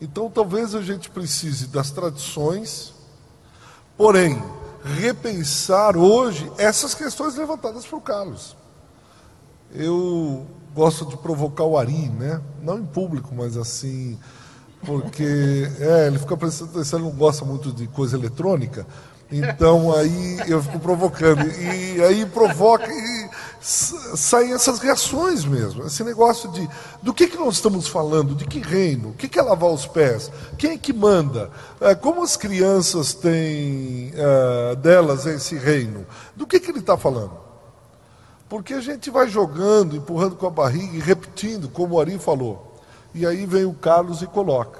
Então 0.00 0.30
talvez 0.30 0.74
a 0.74 0.82
gente 0.82 1.10
precise 1.10 1.68
das 1.68 1.90
tradições, 1.90 2.92
porém, 3.96 4.42
repensar 4.82 5.96
hoje 5.96 6.50
essas 6.58 6.94
questões 6.94 7.36
levantadas 7.36 7.86
por 7.86 8.00
Carlos 8.00 8.56
eu 9.74 10.46
gosto 10.74 11.06
de 11.06 11.16
provocar 11.16 11.64
o 11.64 11.76
Ari, 11.76 12.08
né? 12.08 12.40
Não 12.62 12.78
em 12.78 12.84
público, 12.84 13.34
mas 13.34 13.56
assim, 13.56 14.18
porque 14.84 15.68
é, 15.78 16.06
ele 16.06 16.18
fica 16.18 16.36
pensando, 16.36 16.80
ele 16.80 17.02
não 17.02 17.10
gosta 17.10 17.44
muito 17.44 17.72
de 17.72 17.86
coisa 17.86 18.16
eletrônica, 18.16 18.86
então 19.30 19.92
aí 19.96 20.38
eu 20.46 20.62
fico 20.62 20.78
provocando. 20.78 21.46
E 21.46 22.02
aí 22.02 22.26
provoca 22.26 22.86
e 22.90 23.30
saem 23.60 24.52
essas 24.52 24.80
reações 24.80 25.44
mesmo, 25.44 25.86
esse 25.86 26.02
negócio 26.02 26.50
de 26.50 26.68
do 27.00 27.14
que 27.14 27.28
que 27.28 27.36
nós 27.36 27.54
estamos 27.54 27.86
falando, 27.86 28.34
de 28.34 28.44
que 28.44 28.58
reino, 28.58 29.10
o 29.10 29.12
que 29.14 29.28
que 29.28 29.38
é 29.38 29.42
lavar 29.42 29.70
os 29.70 29.86
pés, 29.86 30.30
quem 30.58 30.72
é 30.72 30.78
que 30.78 30.92
manda, 30.92 31.50
é, 31.80 31.94
como 31.94 32.22
as 32.22 32.36
crianças 32.36 33.14
têm 33.14 34.12
é, 34.14 34.76
delas 34.76 35.26
esse 35.26 35.56
reino, 35.56 36.04
do 36.34 36.46
que 36.46 36.58
que 36.58 36.70
ele 36.70 36.80
está 36.80 36.96
falando? 36.96 37.51
Porque 38.52 38.74
a 38.74 38.82
gente 38.82 39.08
vai 39.08 39.30
jogando, 39.30 39.96
empurrando 39.96 40.36
com 40.36 40.46
a 40.46 40.50
barriga 40.50 40.94
e 40.94 41.00
repetindo, 41.00 41.70
como 41.70 41.94
o 41.94 41.98
Ari 41.98 42.18
falou. 42.18 42.82
E 43.14 43.24
aí 43.24 43.46
vem 43.46 43.64
o 43.64 43.72
Carlos 43.72 44.20
e 44.20 44.26
coloca: 44.26 44.78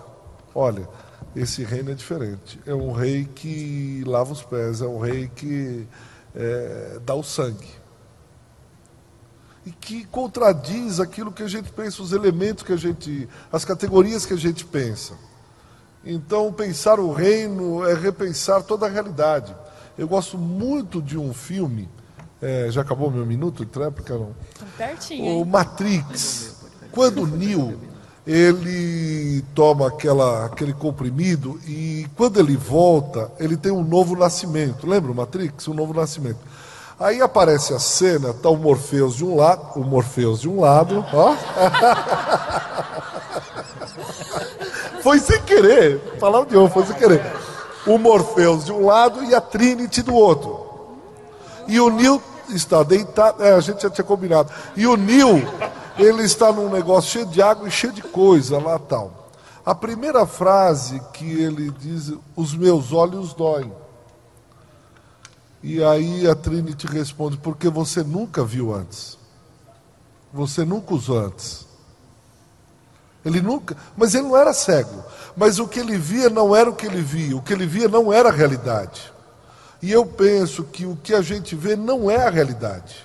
olha, 0.54 0.86
esse 1.34 1.64
reino 1.64 1.90
é 1.90 1.94
diferente. 1.94 2.60
É 2.66 2.74
um 2.74 2.92
rei 2.92 3.24
que 3.24 4.04
lava 4.06 4.30
os 4.30 4.42
pés, 4.42 4.82
é 4.82 4.86
um 4.86 4.98
rei 4.98 5.26
que 5.34 5.88
é, 6.34 7.00
dá 7.02 7.14
o 7.14 7.22
sangue. 7.22 7.70
E 9.64 9.70
que 9.70 10.04
contradiz 10.04 11.00
aquilo 11.00 11.32
que 11.32 11.42
a 11.42 11.48
gente 11.48 11.72
pensa, 11.72 12.02
os 12.02 12.12
elementos 12.12 12.64
que 12.64 12.74
a 12.74 12.76
gente, 12.76 13.26
as 13.50 13.64
categorias 13.64 14.26
que 14.26 14.34
a 14.34 14.38
gente 14.38 14.66
pensa. 14.66 15.14
Então, 16.04 16.52
pensar 16.52 17.00
o 17.00 17.10
reino 17.10 17.88
é 17.88 17.94
repensar 17.94 18.62
toda 18.64 18.84
a 18.84 18.90
realidade. 18.90 19.56
Eu 19.96 20.06
gosto 20.06 20.36
muito 20.36 21.00
de 21.00 21.16
um 21.16 21.32
filme 21.32 21.88
é, 22.42 22.66
já 22.70 22.80
acabou 22.80 23.10
meu 23.10 23.24
minuto 23.24 23.64
de 23.64 23.70
tréplica? 23.70 24.14
Não. 24.14 24.34
Pertinho. 24.76 25.40
O 25.40 25.46
Matrix. 25.46 26.56
Quando 26.90 27.22
o 27.22 27.26
Neo 27.26 27.78
ele 28.26 29.42
toma 29.54 29.88
aquela, 29.88 30.46
aquele 30.46 30.72
comprimido 30.72 31.60
e 31.66 32.06
quando 32.16 32.38
ele 32.38 32.56
volta, 32.56 33.30
ele 33.38 33.56
tem 33.56 33.72
um 33.72 33.82
novo 33.82 34.16
nascimento. 34.16 34.86
Lembra 34.86 35.12
o 35.12 35.14
Matrix? 35.14 35.68
Um 35.68 35.74
novo 35.74 35.94
nascimento. 35.94 36.38
Aí 36.98 37.20
aparece 37.20 37.74
a 37.74 37.78
cena, 37.78 38.32
tá 38.32 38.48
o 38.48 38.56
Morpheus 38.56 39.16
de 39.16 39.24
um 39.24 39.34
lado, 39.34 39.80
o 39.80 39.84
Morpheus 39.84 40.40
de 40.40 40.48
um 40.48 40.60
lado, 40.60 41.04
ó. 41.12 41.34
foi 45.02 45.18
sem 45.18 45.42
querer, 45.42 46.00
falar 46.20 46.44
de 46.44 46.54
novo, 46.54 46.72
foi 46.72 46.86
sem 46.86 46.94
querer. 46.94 47.20
O 47.86 47.98
Morpheus 47.98 48.66
de 48.66 48.72
um 48.72 48.86
lado 48.86 49.24
e 49.24 49.34
a 49.34 49.40
Trinity 49.40 50.02
do 50.02 50.14
outro. 50.14 50.70
E 51.66 51.80
o 51.80 51.90
Neo 51.90 52.22
está 52.50 52.82
deitado, 52.82 53.42
é, 53.42 53.52
a 53.52 53.60
gente 53.60 53.82
já 53.82 53.90
tinha 53.90 54.04
combinado. 54.04 54.52
E 54.76 54.86
o 54.86 54.96
Nil, 54.96 55.42
ele 55.98 56.22
está 56.22 56.52
num 56.52 56.70
negócio 56.70 57.10
cheio 57.10 57.26
de 57.26 57.42
água 57.42 57.68
e 57.68 57.70
cheio 57.70 57.92
de 57.92 58.02
coisa 58.02 58.58
lá 58.58 58.78
tal. 58.78 59.30
A 59.64 59.74
primeira 59.74 60.26
frase 60.26 61.00
que 61.12 61.24
ele 61.24 61.70
diz, 61.70 62.12
os 62.34 62.54
meus 62.54 62.92
olhos 62.92 63.32
doem. 63.32 63.72
E 65.62 65.82
aí 65.82 66.28
a 66.28 66.34
Trinity 66.34 66.86
responde, 66.86 67.36
porque 67.36 67.68
você 67.68 68.02
nunca 68.02 68.44
viu 68.44 68.74
antes. 68.74 69.16
Você 70.32 70.64
nunca 70.64 70.94
usou 70.94 71.18
antes. 71.18 71.66
Ele 73.24 73.40
nunca, 73.40 73.76
mas 73.96 74.14
ele 74.14 74.24
não 74.26 74.36
era 74.36 74.52
cego. 74.52 75.04
Mas 75.36 75.58
o 75.58 75.68
que 75.68 75.78
ele 75.78 75.96
via 75.96 76.28
não 76.28 76.56
era 76.56 76.68
o 76.68 76.74
que 76.74 76.86
ele 76.86 77.00
via, 77.00 77.36
o 77.36 77.42
que 77.42 77.52
ele 77.52 77.66
via 77.66 77.86
não 77.86 78.12
era 78.12 78.30
a 78.30 78.32
realidade. 78.32 79.11
E 79.82 79.90
eu 79.90 80.06
penso 80.06 80.62
que 80.62 80.86
o 80.86 80.96
que 80.96 81.12
a 81.12 81.20
gente 81.20 81.56
vê 81.56 81.74
não 81.74 82.08
é 82.08 82.16
a 82.16 82.30
realidade. 82.30 83.04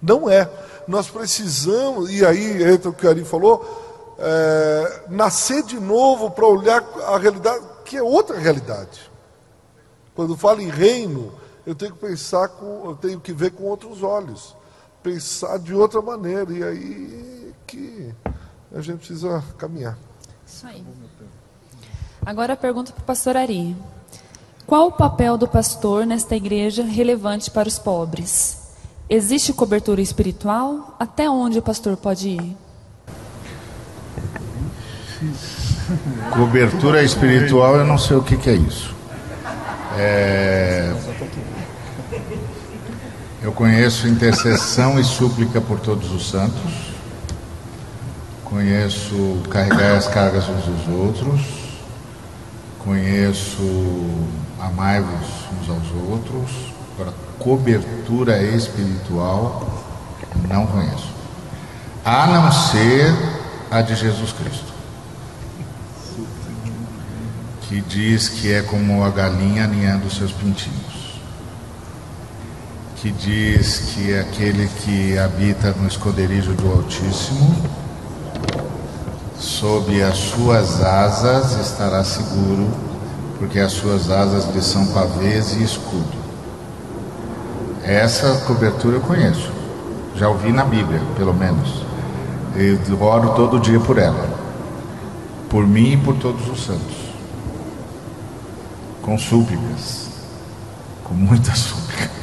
Não 0.00 0.28
é. 0.28 0.50
Nós 0.88 1.10
precisamos, 1.10 2.10
e 2.10 2.24
aí 2.24 2.62
entra 2.62 2.88
o 2.88 2.94
que 2.94 3.06
o 3.06 3.10
Ari 3.10 3.24
falou, 3.24 4.16
é, 4.18 5.02
nascer 5.10 5.62
de 5.62 5.78
novo 5.78 6.30
para 6.30 6.46
olhar 6.46 6.82
a 7.06 7.18
realidade, 7.18 7.62
que 7.84 7.98
é 7.98 8.02
outra 8.02 8.38
realidade. 8.38 9.10
Quando 10.14 10.36
falo 10.36 10.62
em 10.62 10.70
reino, 10.70 11.32
eu 11.66 11.74
tenho 11.74 11.92
que 11.92 11.98
pensar 11.98 12.48
com, 12.48 12.82
eu 12.86 12.96
tenho 12.96 13.20
que 13.20 13.32
ver 13.32 13.50
com 13.50 13.64
outros 13.64 14.02
olhos, 14.02 14.56
pensar 15.02 15.58
de 15.58 15.74
outra 15.74 16.00
maneira, 16.00 16.50
e 16.52 16.64
aí 16.64 17.54
que 17.66 18.14
a 18.74 18.80
gente 18.80 18.98
precisa 18.98 19.44
caminhar. 19.58 19.98
Isso 20.46 20.66
aí. 20.66 20.84
Agora 22.24 22.54
a 22.54 22.56
pergunta 22.56 22.92
para 22.92 23.02
o 23.02 23.04
pastor 23.04 23.36
Ari. 23.36 23.76
Qual 24.70 24.86
o 24.86 24.92
papel 24.92 25.36
do 25.36 25.48
pastor 25.48 26.06
nesta 26.06 26.36
igreja 26.36 26.84
relevante 26.84 27.50
para 27.50 27.66
os 27.66 27.76
pobres? 27.76 28.56
Existe 29.08 29.52
cobertura 29.52 30.00
espiritual? 30.00 30.94
Até 30.96 31.28
onde 31.28 31.58
o 31.58 31.62
pastor 31.62 31.96
pode 31.96 32.28
ir? 32.28 32.56
Cobertura 36.30 37.02
espiritual, 37.02 37.78
eu 37.78 37.84
não 37.84 37.98
sei 37.98 38.16
o 38.16 38.22
que, 38.22 38.36
que 38.36 38.48
é 38.48 38.54
isso. 38.54 38.94
É... 39.98 40.94
Eu 43.42 43.50
conheço 43.50 44.06
intercessão 44.06 45.00
e 45.00 45.02
súplica 45.02 45.60
por 45.60 45.80
todos 45.80 46.12
os 46.12 46.30
santos. 46.30 46.92
Conheço 48.44 49.42
carregar 49.50 49.96
as 49.96 50.06
cargas 50.06 50.48
uns 50.48 50.64
dos 50.64 50.88
outros. 50.94 51.69
Conheço 52.84 53.62
amai-vos 54.58 55.26
uns 55.60 55.68
aos 55.68 56.08
outros. 56.08 56.50
Agora, 56.94 57.14
cobertura 57.38 58.42
espiritual, 58.42 59.84
não 60.48 60.66
conheço. 60.66 61.10
A 62.04 62.26
não 62.26 62.50
ser 62.50 63.14
a 63.70 63.82
de 63.82 63.94
Jesus 63.94 64.32
Cristo. 64.32 64.70
Que 67.62 67.80
diz 67.82 68.28
que 68.28 68.52
é 68.52 68.62
como 68.62 69.04
a 69.04 69.10
galinha 69.10 69.64
aninhando 69.64 70.10
seus 70.10 70.32
pintinhos 70.32 71.00
que 73.00 73.10
diz 73.12 73.94
que 73.94 74.12
é 74.12 74.20
aquele 74.20 74.68
que 74.68 75.18
habita 75.18 75.72
no 75.72 75.88
esconderijo 75.88 76.52
do 76.52 76.70
Altíssimo, 76.70 77.56
sob 79.40 80.02
as 80.02 80.16
suas 80.16 80.80
asas 80.82 81.58
estará 81.58 82.04
seguro, 82.04 82.68
porque 83.38 83.58
as 83.58 83.72
suas 83.72 84.10
asas 84.10 84.54
lhe 84.54 84.62
são 84.62 84.86
pavês 84.86 85.56
e 85.56 85.64
escudo. 85.64 86.20
Essa 87.82 88.42
cobertura 88.46 88.98
eu 88.98 89.00
conheço, 89.00 89.50
já 90.14 90.28
ouvi 90.28 90.52
na 90.52 90.64
Bíblia, 90.64 91.00
pelo 91.16 91.34
menos. 91.34 91.82
Eu 92.54 93.02
oro 93.02 93.30
todo 93.34 93.58
dia 93.58 93.80
por 93.80 93.98
ela, 93.98 94.28
por 95.48 95.66
mim 95.66 95.94
e 95.94 95.96
por 95.96 96.14
todos 96.16 96.48
os 96.48 96.64
santos, 96.64 96.96
com 99.02 99.18
súplicas, 99.18 100.08
com 101.02 101.14
muitas 101.14 101.58
súplicas 101.58 102.20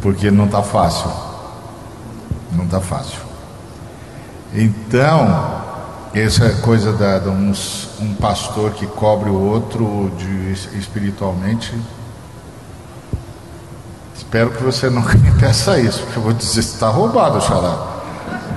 porque 0.00 0.30
não 0.30 0.46
está 0.46 0.62
fácil. 0.62 1.10
Não 2.52 2.64
está 2.64 2.80
fácil. 2.80 3.29
Então, 4.52 5.60
essa 6.12 6.50
coisa 6.62 6.92
da, 6.92 7.18
de 7.18 7.28
uns, 7.28 7.88
um 8.00 8.14
pastor 8.14 8.72
que 8.72 8.86
cobre 8.86 9.30
o 9.30 9.40
outro 9.40 10.10
de, 10.18 10.52
espiritualmente. 10.76 11.72
Espero 14.16 14.50
que 14.50 14.62
você 14.62 14.90
não 14.90 15.02
me 15.02 15.30
peça 15.38 15.78
isso, 15.78 16.02
porque 16.02 16.18
eu 16.18 16.22
vou 16.22 16.32
dizer: 16.32 16.60
está 16.60 16.88
roubado, 16.88 17.40
Xará. 17.40 18.00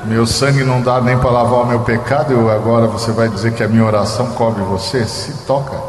Meu 0.06 0.26
sangue 0.26 0.64
não 0.64 0.82
dá 0.82 1.00
nem 1.00 1.18
para 1.18 1.30
lavar 1.30 1.62
o 1.62 1.66
meu 1.66 1.80
pecado, 1.82 2.34
e 2.34 2.50
agora 2.50 2.88
você 2.88 3.12
vai 3.12 3.30
dizer 3.30 3.54
que 3.54 3.64
a 3.64 3.68
minha 3.68 3.86
oração 3.86 4.34
cobre 4.34 4.62
você? 4.64 5.06
Se 5.06 5.46
toca. 5.46 5.80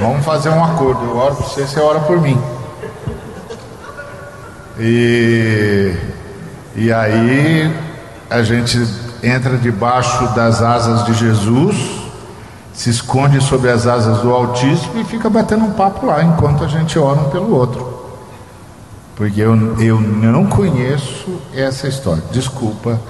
Vamos 0.00 0.24
fazer 0.24 0.50
um 0.50 0.62
acordo. 0.62 1.04
Eu 1.04 1.16
oro 1.16 1.36
por 1.36 1.46
você, 1.46 1.66
você 1.66 1.80
ora 1.80 2.00
por 2.00 2.20
mim. 2.20 2.38
E, 4.78 5.96
e 6.76 6.92
aí 6.92 7.74
a 8.30 8.42
gente 8.42 8.78
entra 9.22 9.56
debaixo 9.56 10.34
das 10.34 10.62
asas 10.62 11.04
de 11.04 11.14
Jesus, 11.14 11.76
se 12.72 12.90
esconde 12.90 13.40
sob 13.40 13.68
as 13.68 13.86
asas 13.86 14.18
do 14.18 14.32
Altíssimo 14.32 15.00
e 15.00 15.04
fica 15.04 15.28
batendo 15.28 15.64
um 15.64 15.72
papo 15.72 16.06
lá 16.06 16.22
enquanto 16.22 16.62
a 16.62 16.68
gente 16.68 16.98
ora 16.98 17.20
um 17.20 17.30
pelo 17.30 17.54
outro. 17.54 17.98
Porque 19.16 19.40
eu, 19.40 19.56
eu 19.80 20.00
não 20.00 20.46
conheço 20.46 21.40
essa 21.52 21.88
história. 21.88 22.22
Desculpa, 22.30 23.00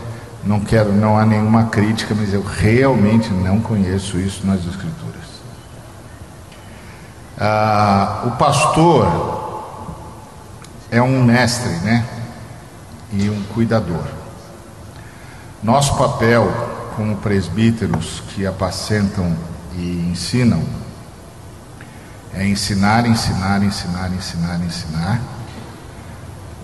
não 0.42 0.60
quero, 0.60 0.90
não 0.90 1.18
há 1.18 1.26
nenhuma 1.26 1.64
crítica, 1.64 2.14
mas 2.14 2.32
eu 2.32 2.42
realmente 2.42 3.28
não 3.30 3.60
conheço 3.60 4.18
isso 4.18 4.46
nas 4.46 4.60
Escrituras. 4.60 5.08
Ah, 7.38 8.22
o 8.24 8.30
pastor 8.32 9.06
é 10.90 11.02
um 11.02 11.22
mestre, 11.22 11.70
né? 11.84 12.04
E 13.12 13.28
um 13.28 13.42
cuidador. 13.54 14.17
Nosso 15.62 15.96
papel 15.96 16.48
como 16.94 17.16
presbíteros 17.16 18.22
que 18.28 18.46
apacentam 18.46 19.36
e 19.76 20.08
ensinam 20.10 20.62
é 22.32 22.46
ensinar, 22.46 23.06
ensinar, 23.06 23.62
ensinar, 23.64 24.12
ensinar, 24.12 24.60
ensinar, 24.64 25.20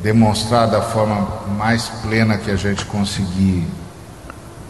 demonstrar 0.00 0.68
da 0.68 0.80
forma 0.80 1.26
mais 1.56 1.88
plena 2.02 2.36
que 2.38 2.50
a 2.50 2.56
gente 2.56 2.84
conseguir 2.84 3.66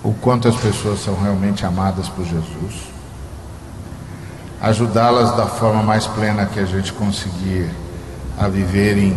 o 0.02 0.14
quanto 0.14 0.48
as 0.48 0.56
pessoas 0.56 1.02
são 1.02 1.20
realmente 1.20 1.66
amadas 1.66 2.08
por 2.08 2.24
Jesus, 2.24 2.74
ajudá-las 4.60 5.37
da 5.37 5.46
forma 5.46 5.82
mais 5.82 6.06
plena 6.06 6.46
que 6.46 6.60
a 6.60 6.64
gente 6.64 6.92
conseguir 6.94 7.68
a 8.38 8.48
viverem 8.48 9.14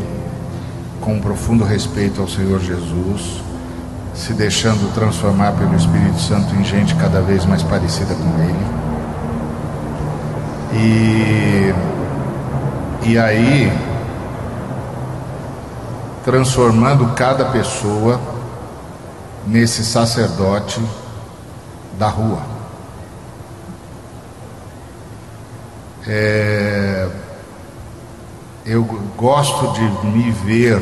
com 1.00 1.16
um 1.16 1.22
profundo 1.22 1.64
respeito 1.64 2.22
ao 2.22 2.28
Senhor 2.28 2.60
Jesus, 2.60 3.47
se 4.18 4.34
deixando 4.34 4.92
transformar 4.94 5.52
pelo 5.54 5.76
Espírito 5.76 6.20
Santo 6.20 6.56
em 6.56 6.64
gente 6.64 6.96
cada 6.96 7.22
vez 7.22 7.46
mais 7.46 7.62
parecida 7.62 8.16
com 8.16 8.44
Ele. 8.44 8.66
E, 10.74 11.74
e 13.10 13.18
aí, 13.18 13.72
transformando 16.26 17.14
cada 17.14 17.46
pessoa 17.46 18.20
nesse 19.46 19.86
sacerdote 19.86 20.82
da 21.98 22.10
rua. 22.10 22.42
É, 26.08 27.08
eu 28.66 28.84
gosto 29.16 29.74
de 29.74 30.08
me 30.08 30.32
ver 30.32 30.82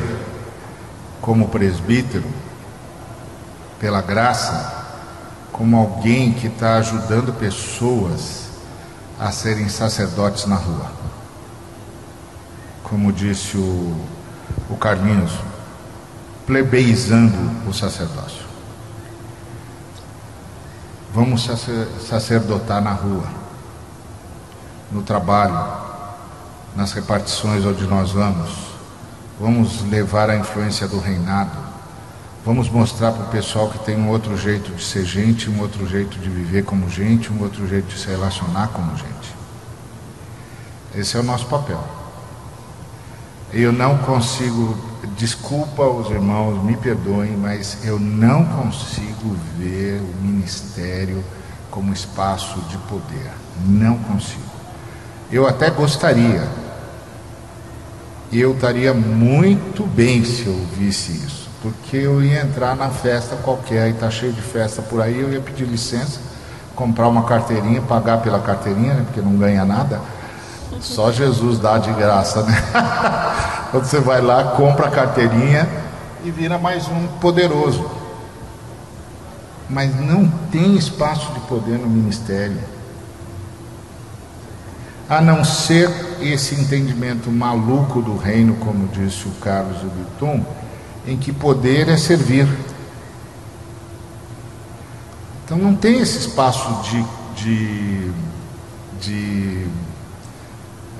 como 1.21 1.47
presbítero, 1.49 2.23
pela 3.79 4.01
graça, 4.01 4.85
como 5.51 5.77
alguém 5.77 6.33
que 6.33 6.47
está 6.47 6.75
ajudando 6.77 7.33
pessoas 7.33 8.45
a 9.19 9.31
serem 9.31 9.69
sacerdotes 9.69 10.45
na 10.45 10.55
rua. 10.55 10.91
Como 12.83 13.11
disse 13.11 13.57
o, 13.57 13.95
o 14.69 14.77
Carlinhos, 14.77 15.31
plebeizando 16.45 17.69
o 17.69 17.73
sacerdócio. 17.73 18.45
Vamos 21.13 21.49
sacerdotar 22.09 22.81
na 22.81 22.91
rua, 22.91 23.23
no 24.91 25.01
trabalho, 25.01 25.85
nas 26.75 26.91
repartições 26.91 27.65
onde 27.65 27.87
nós 27.87 28.11
vamos. 28.11 28.49
Vamos 29.39 29.81
levar 29.89 30.29
a 30.29 30.35
influência 30.35 30.87
do 30.87 30.99
reinado. 30.99 31.64
Vamos 32.45 32.69
mostrar 32.69 33.11
para 33.11 33.23
o 33.23 33.29
pessoal 33.29 33.71
que 33.71 33.79
tem 33.79 33.97
um 33.97 34.07
outro 34.07 34.37
jeito 34.37 34.71
de 34.71 34.83
ser 34.83 35.03
gente, 35.03 35.49
um 35.49 35.61
outro 35.61 35.87
jeito 35.87 36.19
de 36.19 36.29
viver 36.29 36.63
como 36.63 36.87
gente, 36.87 37.33
um 37.33 37.41
outro 37.41 37.67
jeito 37.67 37.87
de 37.87 37.99
se 37.99 38.07
relacionar 38.07 38.67
como 38.67 38.95
gente. 38.95 39.35
Esse 40.95 41.17
é 41.17 41.19
o 41.19 41.23
nosso 41.23 41.47
papel. 41.47 41.83
Eu 43.51 43.71
não 43.71 43.97
consigo, 43.97 44.77
desculpa 45.17 45.87
os 45.87 46.11
irmãos, 46.11 46.63
me 46.63 46.77
perdoem, 46.77 47.35
mas 47.35 47.83
eu 47.83 47.99
não 47.99 48.45
consigo 48.45 49.35
ver 49.57 49.99
o 49.99 50.21
ministério 50.21 51.23
como 51.71 51.91
espaço 51.91 52.59
de 52.69 52.77
poder. 52.77 53.31
Não 53.65 53.97
consigo. 53.97 54.43
Eu 55.31 55.47
até 55.47 55.71
gostaria, 55.71 56.47
eu 58.31 58.53
estaria 58.53 58.93
muito 58.93 59.83
bem 59.87 60.23
se 60.23 60.45
eu 60.45 60.63
visse 60.77 61.11
isso, 61.11 61.49
porque 61.65 61.97
eu 61.97 62.23
ia 62.23 62.41
entrar 62.41 62.75
na 62.75 62.89
festa 62.89 63.35
qualquer, 63.37 63.87
e 63.87 63.91
está 63.91 64.07
cheio 64.11 64.31
de 64.31 64.41
festa 64.41 64.83
por 64.83 65.01
aí, 65.01 65.19
eu 65.19 65.33
ia 65.33 65.41
pedir 65.41 65.65
licença, 65.65 66.19
comprar 66.75 67.07
uma 67.07 67.23
carteirinha, 67.23 67.81
pagar 67.81 68.21
pela 68.21 68.39
carteirinha, 68.39 68.93
né, 68.93 69.03
porque 69.03 69.19
não 69.19 69.35
ganha 69.35 69.65
nada. 69.65 69.99
Só 70.79 71.11
Jesus 71.11 71.57
dá 71.57 71.79
de 71.79 71.91
graça, 71.93 72.43
né? 72.43 72.55
Quando 73.71 73.85
você 73.85 73.99
vai 73.99 74.21
lá, 74.21 74.43
compra 74.51 74.89
a 74.89 74.91
carteirinha 74.91 75.67
e 76.23 76.29
vira 76.29 76.59
mais 76.59 76.87
um 76.87 77.07
poderoso. 77.19 77.89
Mas 79.67 79.95
não 79.99 80.29
tem 80.51 80.75
espaço 80.75 81.33
de 81.33 81.39
poder 81.41 81.79
no 81.79 81.87
ministério 81.87 82.59
a 85.09 85.21
não 85.21 85.43
ser 85.43 85.89
esse 86.19 86.55
entendimento 86.55 87.31
maluco 87.31 88.01
do 88.01 88.17
reino, 88.17 88.55
como 88.55 88.87
disse 88.87 89.27
o 89.27 89.31
Carlos 89.41 89.77
Ubitum, 89.83 90.43
em 91.07 91.17
que 91.17 91.31
poder 91.31 91.89
é 91.89 91.97
servir. 91.97 92.47
Então 95.43 95.57
não 95.57 95.75
tem 95.75 95.99
esse 95.99 96.17
espaço 96.17 96.67
de, 96.83 97.05
de, 97.35 98.11
de 98.99 99.67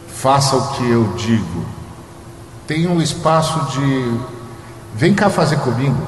faça 0.08 0.56
o 0.56 0.74
que 0.74 0.90
eu 0.90 1.14
digo. 1.18 1.66
Tem 2.68 2.88
um 2.88 3.02
espaço 3.02 3.60
de 3.72 4.20
vem 4.96 5.14
cá 5.14 5.30
fazer 5.30 5.58
comigo. 5.58 6.02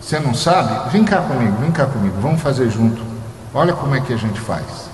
Você 0.00 0.18
não 0.20 0.32
sabe? 0.32 0.90
Vem 0.90 1.04
cá 1.04 1.20
comigo, 1.20 1.56
vem 1.60 1.70
cá 1.70 1.86
comigo, 1.86 2.16
vamos 2.20 2.40
fazer 2.40 2.70
junto. 2.70 3.02
Olha 3.52 3.72
como 3.72 3.94
é 3.94 4.00
que 4.00 4.12
a 4.12 4.16
gente 4.16 4.40
faz. 4.40 4.88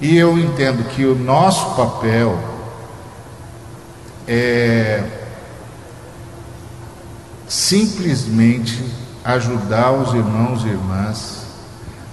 E 0.00 0.16
eu 0.16 0.38
entendo 0.38 0.82
que 0.88 1.04
o 1.04 1.14
nosso 1.14 1.74
papel 1.74 2.51
é 4.26 5.02
simplesmente 7.48 8.82
ajudar 9.24 9.92
os 9.92 10.14
irmãos 10.14 10.64
e 10.64 10.68
irmãs 10.68 11.46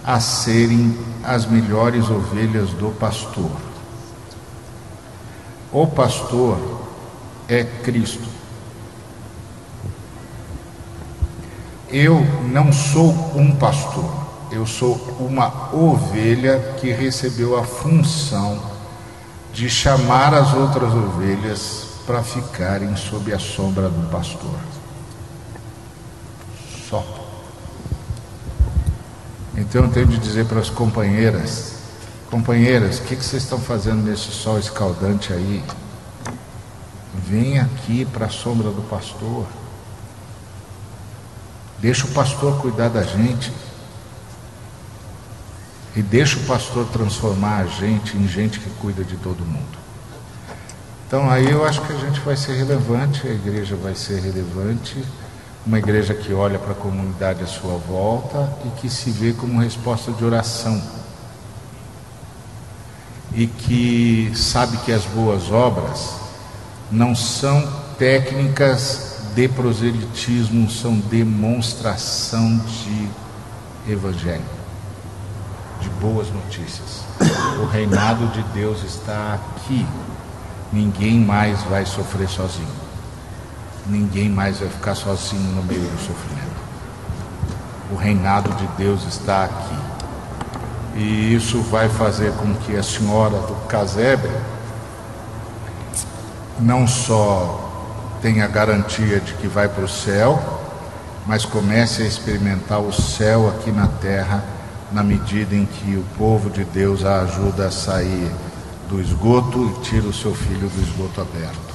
a 0.04 0.20
serem 0.20 0.98
as 1.24 1.46
melhores 1.46 2.10
ovelhas 2.10 2.72
do 2.72 2.90
pastor. 3.00 3.52
O 5.72 5.88
pastor 5.88 6.58
é 7.48 7.64
Cristo. 7.64 8.28
Eu 11.92 12.20
não 12.52 12.72
sou 12.72 13.12
um 13.36 13.56
pastor, 13.56 14.10
eu 14.52 14.66
sou 14.66 14.96
uma 15.20 15.74
ovelha 15.74 16.76
que 16.80 16.92
recebeu 16.92 17.58
a 17.58 17.64
função 17.64 18.60
de 19.52 19.70
chamar 19.70 20.34
as 20.34 20.54
outras 20.54 20.94
ovelhas 20.94 21.89
para 22.10 22.24
ficarem 22.24 22.96
sob 22.96 23.32
a 23.32 23.38
sombra 23.38 23.88
do 23.88 24.10
pastor. 24.10 24.60
Só. 26.90 27.06
Então 29.56 29.84
eu 29.84 29.92
tenho 29.92 30.08
de 30.08 30.18
dizer 30.18 30.48
para 30.48 30.60
as 30.60 30.72
companheiras: 30.72 31.76
companheiras, 32.32 32.98
o 32.98 33.04
que, 33.04 33.16
que 33.16 33.24
vocês 33.24 33.44
estão 33.44 33.60
fazendo 33.60 34.02
nesse 34.02 34.32
sol 34.32 34.58
escaldante 34.58 35.32
aí? 35.32 35.64
Vem 37.14 37.60
aqui 37.60 38.06
para 38.06 38.26
a 38.26 38.30
sombra 38.30 38.72
do 38.72 38.82
pastor. 38.90 39.46
Deixa 41.78 42.08
o 42.08 42.10
pastor 42.10 42.60
cuidar 42.60 42.90
da 42.90 43.04
gente. 43.04 43.54
E 45.96 46.02
deixa 46.02 46.38
o 46.38 46.44
pastor 46.48 46.88
transformar 46.88 47.58
a 47.58 47.66
gente 47.68 48.18
em 48.18 48.28
gente 48.28 48.60
que 48.60 48.70
cuida 48.82 49.04
de 49.04 49.16
todo 49.18 49.46
mundo. 49.46 49.89
Então 51.10 51.28
aí 51.28 51.50
eu 51.50 51.66
acho 51.66 51.82
que 51.82 51.92
a 51.92 51.98
gente 51.98 52.20
vai 52.20 52.38
ser 52.38 52.54
relevante, 52.54 53.28
a 53.28 53.32
igreja 53.32 53.76
vai 53.76 53.96
ser 53.96 54.22
relevante 54.22 55.04
uma 55.66 55.78
igreja 55.78 56.14
que 56.14 56.34
olha 56.34 56.58
para 56.58 56.72
a 56.72 56.76
comunidade 56.76 57.44
à 57.44 57.48
sua 57.48 57.78
volta 57.78 58.52
e 58.66 58.70
que 58.80 58.90
se 58.90 59.12
vê 59.12 59.34
como 59.34 59.60
resposta 59.60 60.12
de 60.12 60.24
oração. 60.24 60.82
E 63.34 63.46
que 63.46 64.32
sabe 64.36 64.78
que 64.78 64.92
as 64.92 65.06
boas 65.06 65.52
obras 65.52 66.16
não 66.92 67.16
são 67.16 67.68
técnicas 67.98 69.18
de 69.36 69.48
proselitismo, 69.48 70.70
são 70.70 70.96
demonstração 70.96 72.58
de 72.58 73.10
evangelho, 73.92 74.42
de 75.82 75.90
boas 76.02 76.30
notícias. 76.30 77.04
O 77.62 77.66
reinado 77.66 78.28
de 78.28 78.42
Deus 78.54 78.84
está 78.84 79.36
aqui. 79.36 79.86
Ninguém 80.72 81.20
mais 81.20 81.62
vai 81.64 81.86
sofrer 81.86 82.28
sozinho 82.28 82.90
ninguém 83.90 84.30
mais 84.30 84.60
vai 84.60 84.70
ficar 84.70 84.96
sozinho 84.96 85.52
no 85.54 85.64
meio 85.64 85.82
do 85.82 85.98
sofrimento. 85.98 86.60
O 87.92 87.96
reinado 87.96 88.54
de 88.54 88.68
Deus 88.78 89.04
está 89.06 89.46
aqui. 89.46 89.76
E 90.96 91.34
isso 91.34 91.62
vai 91.64 91.90
fazer 91.90 92.32
com 92.34 92.54
que 92.56 92.76
a 92.76 92.84
senhora 92.84 93.38
do 93.40 93.56
casebre 93.68 94.32
não 96.60 96.86
só 96.86 97.66
tenha 98.22 98.48
garantia 98.48 99.20
de 99.20 99.34
que 99.36 99.48
vai 99.48 99.68
para 99.68 99.84
o 99.84 99.90
céu, 99.90 100.42
mas 101.26 101.46
comece 101.46 102.04
a 102.04 102.06
experimentar 102.06 102.80
o 102.80 102.92
céu 102.92 103.48
aqui 103.48 103.72
na 103.72 103.88
terra, 103.88 104.44
na 104.92 105.04
medida 105.04 105.56
em 105.56 105.66
que 105.66 105.96
o 105.96 106.04
povo 106.18 106.50
de 106.50 106.66
Deus 106.66 107.06
a 107.06 107.22
ajuda 107.22 107.68
a 107.68 107.72
sair 107.72 108.30
do 108.90 109.00
esgoto 109.00 109.66
e 109.66 109.82
tira 109.82 110.08
o 110.08 110.14
seu 110.14 110.34
filho 110.34 110.68
do 110.68 110.82
esgoto 110.82 111.22
aberto 111.22 111.70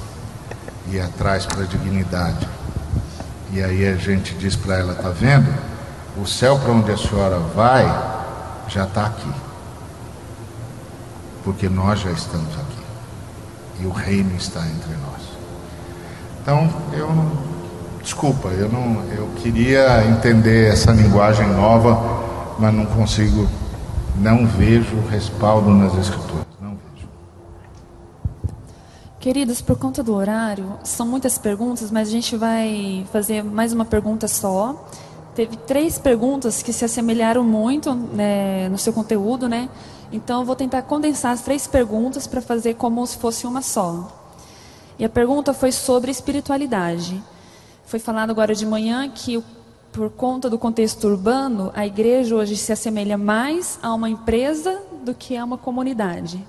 e 0.90 1.00
atrás 1.00 1.46
para 1.46 1.62
a 1.62 1.66
dignidade. 1.66 2.46
E 3.53 3.62
aí 3.62 3.87
a 3.87 3.94
gente 3.94 4.35
diz 4.35 4.57
para 4.57 4.77
ela: 4.77 4.94
tá 4.94 5.09
vendo? 5.11 5.53
O 6.20 6.27
céu 6.27 6.59
para 6.59 6.72
onde 6.72 6.90
a 6.90 6.96
senhora 6.96 7.38
vai 7.38 7.85
já 8.68 8.85
está 8.85 9.07
aqui. 9.07 9.31
Porque 11.44 11.68
nós 11.68 12.00
já 12.00 12.11
estamos 12.11 12.53
aqui. 12.55 12.85
E 13.81 13.87
o 13.87 13.90
reino 13.90 14.35
está 14.37 14.61
entre 14.61 14.94
nós. 14.96 15.22
Então, 16.42 16.68
eu 16.92 17.09
não. 17.09 17.55
Desculpa, 18.03 18.48
eu 18.48 18.68
não. 18.68 19.03
Eu 19.16 19.29
queria 19.37 20.05
entender 20.07 20.72
essa 20.72 20.92
linguagem 20.92 21.46
nova, 21.48 22.55
mas 22.59 22.72
não 22.72 22.87
consigo. 22.87 23.48
Não 24.16 24.46
vejo 24.46 24.96
respaldo 25.11 25.70
nas 25.70 25.94
escrituras. 25.94 26.54
Queridos, 29.25 29.63
por 29.63 29.79
conta 29.79 30.03
do 30.03 30.13
horário, 30.13 30.79
são 30.85 31.07
muitas 31.07 31.39
perguntas, 31.39 31.91
mas 31.91 32.09
a 32.09 32.11
gente 32.11 32.37
vai 32.37 33.07
fazer 33.11 33.43
mais 33.43 33.73
uma 33.73 33.87
pergunta 33.87 34.29
só. 34.29 34.87
Teve 35.35 35.57
três 35.57 35.99
perguntas 35.99 36.63
que 36.63 36.75
se 36.75 36.85
assemelharam 36.85 37.43
muito 37.43 37.95
né, 37.95 38.69
no 38.69 38.77
seu 38.77 38.93
conteúdo, 38.93 39.49
né? 39.49 39.71
Então, 40.13 40.41
eu 40.41 40.45
vou 40.45 40.55
tentar 40.55 40.83
condensar 40.83 41.33
as 41.33 41.41
três 41.41 41.67
perguntas 41.67 42.27
para 42.27 42.43
fazer 42.43 42.75
como 42.75 43.07
se 43.07 43.17
fosse 43.17 43.47
uma 43.47 43.63
só. 43.63 44.15
E 44.99 45.07
a 45.07 45.09
pergunta 45.09 45.55
foi 45.55 45.73
sobre 45.73 46.11
espiritualidade. 46.11 47.25
Foi 47.87 47.99
falado 47.99 48.29
agora 48.29 48.55
de 48.55 48.67
manhã 48.67 49.09
que, 49.09 49.43
por 49.91 50.11
conta 50.11 50.51
do 50.51 50.59
contexto 50.59 51.09
urbano, 51.09 51.73
a 51.75 51.87
igreja 51.87 52.37
hoje 52.37 52.59
se 52.59 52.75
assemelha 52.75 53.17
mais 53.17 53.79
a 53.83 53.95
uma 53.95 54.11
empresa 54.11 54.83
do 55.03 55.15
que 55.15 55.35
a 55.35 55.47
uma 55.47 55.57
comunidade. 55.57 56.47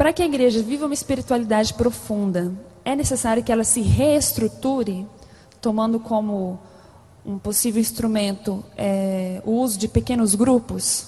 Para 0.00 0.14
que 0.14 0.22
a 0.22 0.24
igreja 0.24 0.62
viva 0.62 0.86
uma 0.86 0.94
espiritualidade 0.94 1.74
profunda, 1.74 2.54
é 2.86 2.96
necessário 2.96 3.44
que 3.44 3.52
ela 3.52 3.64
se 3.64 3.82
reestruture, 3.82 5.06
tomando 5.60 6.00
como 6.00 6.58
um 7.22 7.38
possível 7.38 7.78
instrumento 7.78 8.64
é, 8.78 9.42
o 9.44 9.50
uso 9.50 9.78
de 9.78 9.86
pequenos 9.86 10.34
grupos. 10.34 11.06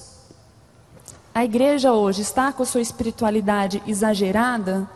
A 1.34 1.42
igreja 1.42 1.94
hoje 1.94 2.20
está 2.20 2.52
com 2.52 2.66
sua 2.66 2.82
espiritualidade 2.82 3.82
exagerada, 3.86 4.86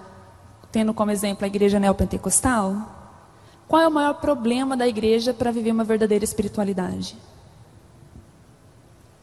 tendo 0.71 0.93
como 0.93 1.11
exemplo 1.11 1.47
a 1.47 1.49
igreja 1.49 1.81
neopentecostal? 1.81 2.77
Qual 3.67 3.81
é 3.81 3.89
o 3.89 3.91
maior 3.91 4.21
problema 4.21 4.77
da 4.77 4.87
igreja 4.87 5.33
para 5.33 5.51
viver 5.51 5.73
uma 5.73 5.85
verdadeira 5.85 6.23
espiritualidade? 6.23 7.17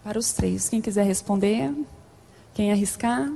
Para 0.03 0.17
os 0.17 0.33
três, 0.33 0.67
quem 0.67 0.81
quiser 0.81 1.05
responder, 1.05 1.71
quem 2.55 2.71
arriscar. 2.71 3.31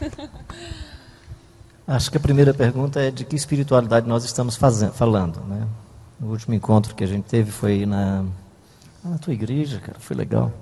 Acho 1.86 2.10
que 2.10 2.16
a 2.16 2.20
primeira 2.20 2.52
pergunta 2.52 3.00
é 3.00 3.10
de 3.10 3.24
que 3.24 3.36
espiritualidade 3.36 4.08
nós 4.08 4.24
estamos 4.24 4.56
fazendo, 4.56 4.92
falando. 4.92 5.40
Né? 5.46 5.66
O 6.20 6.26
último 6.26 6.54
encontro 6.54 6.94
que 6.94 7.04
a 7.04 7.06
gente 7.06 7.24
teve 7.24 7.50
foi 7.50 7.86
na, 7.86 8.24
na 9.04 9.18
tua 9.18 9.32
igreja, 9.32 9.78
cara, 9.78 9.98
foi 10.00 10.16
legal. 10.16 10.52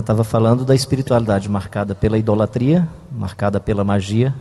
Estava 0.00 0.22
ah, 0.22 0.24
falando 0.24 0.64
da 0.64 0.74
espiritualidade 0.74 1.48
marcada 1.48 1.94
pela 1.94 2.18
idolatria, 2.18 2.88
marcada 3.10 3.60
pela 3.60 3.84
magia, 3.84 4.34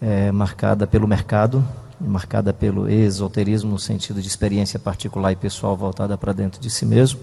é, 0.00 0.30
marcada 0.32 0.86
pelo 0.86 1.08
mercado, 1.08 1.64
marcada 2.00 2.52
pelo 2.52 2.88
esoterismo 2.88 3.70
no 3.70 3.78
sentido 3.78 4.20
de 4.20 4.28
experiência 4.28 4.78
particular 4.78 5.32
e 5.32 5.36
pessoal 5.36 5.76
voltada 5.76 6.18
para 6.18 6.32
dentro 6.32 6.60
de 6.60 6.68
si 6.68 6.84
mesmo 6.84 7.20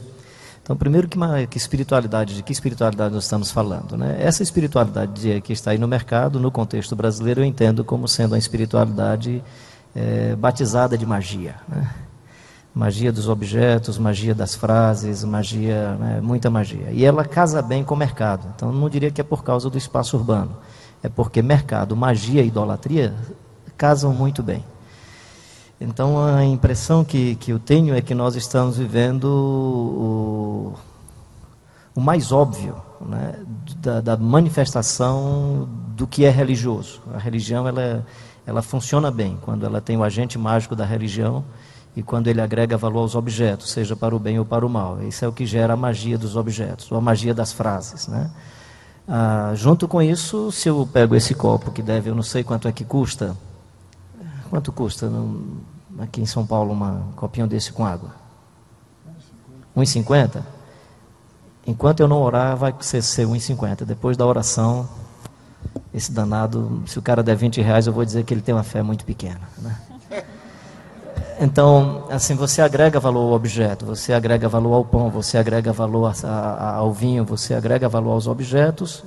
então, 0.64 0.78
primeiro, 0.78 1.08
que, 1.08 1.18
que, 1.50 1.58
espiritualidade, 1.58 2.36
de 2.36 2.44
que 2.44 2.52
espiritualidade 2.52 3.14
nós 3.14 3.24
estamos 3.24 3.50
falando? 3.50 3.98
Né? 3.98 4.18
Essa 4.20 4.44
espiritualidade 4.44 5.42
que 5.42 5.54
está 5.54 5.72
aí 5.72 5.78
no 5.78 5.88
mercado, 5.88 6.40
no 6.40 6.52
contexto 6.52 6.96
brasileiro, 6.96 7.42
eu 7.42 7.46
entendo 7.46 7.84
como 7.84 8.08
sendo 8.08 8.34
uma 8.34 8.38
espiritualidade 8.38 9.44
é, 9.96 10.36
batizada 10.36 10.98
de 10.98 11.06
magia. 11.06 11.56
Né? 11.68 11.90
Magia 12.74 13.12
dos 13.12 13.28
objetos, 13.28 13.98
magia 13.98 14.36
das 14.36 14.56
frases, 14.56 15.24
magia, 15.24 15.96
né? 15.96 16.22
muita 16.22 16.50
magia. 16.50 16.90
E 16.92 17.04
ela 17.04 17.26
casa 17.26 17.62
bem 17.62 17.84
com 17.84 17.96
o 17.96 17.98
mercado. 17.98 18.48
Então, 18.56 18.72
não 18.72 18.88
diria 18.88 19.10
que 19.10 19.20
é 19.20 19.24
por 19.24 19.44
causa 19.44 19.70
do 19.70 19.78
espaço 19.78 20.16
urbano. 20.16 20.56
É 21.02 21.10
porque 21.10 21.42
mercado, 21.42 21.98
magia 21.98 22.44
e 22.44 22.48
idolatria 22.48 23.14
casam 23.76 24.14
muito 24.14 24.44
bem. 24.44 24.64
Então 25.82 26.24
a 26.24 26.46
impressão 26.46 27.04
que, 27.04 27.34
que 27.36 27.52
eu 27.52 27.58
tenho 27.58 27.96
é 27.96 28.02
que 28.02 28.14
nós 28.14 28.36
estamos 28.36 28.78
vivendo 28.78 29.26
o, 29.26 30.74
o 31.96 32.00
mais 32.00 32.32
óbvio 32.32 32.76
né, 33.04 33.34
da, 33.78 34.00
da, 34.00 34.16
manifestação 34.16 35.68
do 35.98 36.06
que 36.06 36.24
é 36.24 36.30
religioso. 36.30 37.02
A 37.12 37.18
religião 37.18 37.68
ela, 37.68 38.06
ela 38.46 38.62
funciona 38.62 39.10
bem 39.10 39.40
quando 39.42 39.66
ela 39.66 39.82
tem 39.82 39.98
o 39.98 40.04
agente 40.04 40.38
mágico 40.38 40.76
da 40.76 40.86
religião 40.86 41.44
e 41.96 42.04
quando 42.04 42.28
ele 42.28 42.42
agrega 42.42 42.78
valor 42.78 43.00
aos 43.00 43.16
objetos, 43.16 43.72
seja 43.72 43.96
para 43.96 44.16
o 44.16 44.20
bem 44.20 44.38
ou 44.38 44.46
para 44.46 44.64
o 44.64 44.70
mal. 44.70 45.02
Isso 45.02 45.26
é 45.26 45.28
o 45.28 45.34
que 45.34 45.48
gera 45.48 45.74
a 45.74 45.78
magia 45.78 46.16
dos 46.16 46.36
objetos, 46.36 46.92
ou 46.92 46.98
a 47.00 47.02
magia 47.02 47.34
das 47.34 47.52
frases. 47.52 48.08
Né? 48.08 48.30
Ah, 49.08 49.52
junto 49.56 49.88
com 49.88 50.00
isso, 50.00 50.52
se 50.52 50.70
eu 50.70 50.88
pego 50.94 51.16
esse 51.16 51.34
copo 51.34 51.72
que 51.72 51.82
deve, 51.82 52.12
eu 52.12 52.16
não 52.16 52.24
sei 52.24 52.44
quanto 52.44 52.68
é 52.68 52.72
que 52.72 52.86
custa, 52.86 53.36
quanto 54.52 54.72
custa? 54.74 55.10
Não, 55.10 55.42
aqui 56.00 56.22
em 56.22 56.26
São 56.26 56.46
Paulo 56.46 56.74
uma 56.74 57.08
copinho 57.16 57.48
desse 57.48 57.72
com 57.72 57.86
água? 57.86 58.12
1,50? 59.76 60.44
Enquanto 61.66 62.02
eu 62.02 62.08
não 62.08 62.22
orar, 62.22 62.58
vai 62.58 62.76
ser, 62.82 63.02
ser 63.02 63.26
1,50. 63.26 63.86
Depois 63.86 64.18
da 64.18 64.26
oração, 64.26 64.90
esse 65.94 66.12
danado, 66.12 66.84
se 66.86 67.00
o 67.00 67.02
cara 67.02 67.24
der 67.24 67.38
20 67.38 67.62
reais, 67.62 67.88
eu 67.88 67.94
vou 67.94 68.04
dizer 68.04 68.26
que 68.26 68.34
ele 68.34 68.42
tem 68.42 68.54
uma 68.54 68.64
fé 68.64 68.84
muito 68.84 69.06
pequena. 69.06 69.40
Né? 69.58 69.78
Então, 71.40 72.06
assim, 72.12 72.36
você 72.36 72.62
agrega 72.62 73.00
valor 73.00 73.22
ao 73.22 73.32
objeto, 73.32 73.86
você 73.86 74.12
agrega 74.12 74.50
valor 74.50 74.74
ao 74.74 74.84
pão, 74.84 75.10
você 75.10 75.38
agrega 75.38 75.72
valor 75.72 76.14
a, 76.24 76.28
a, 76.28 76.76
ao 76.76 76.92
vinho, 76.92 77.24
você 77.24 77.54
agrega 77.54 77.88
valor 77.88 78.12
aos 78.12 78.28
objetos, 78.28 79.04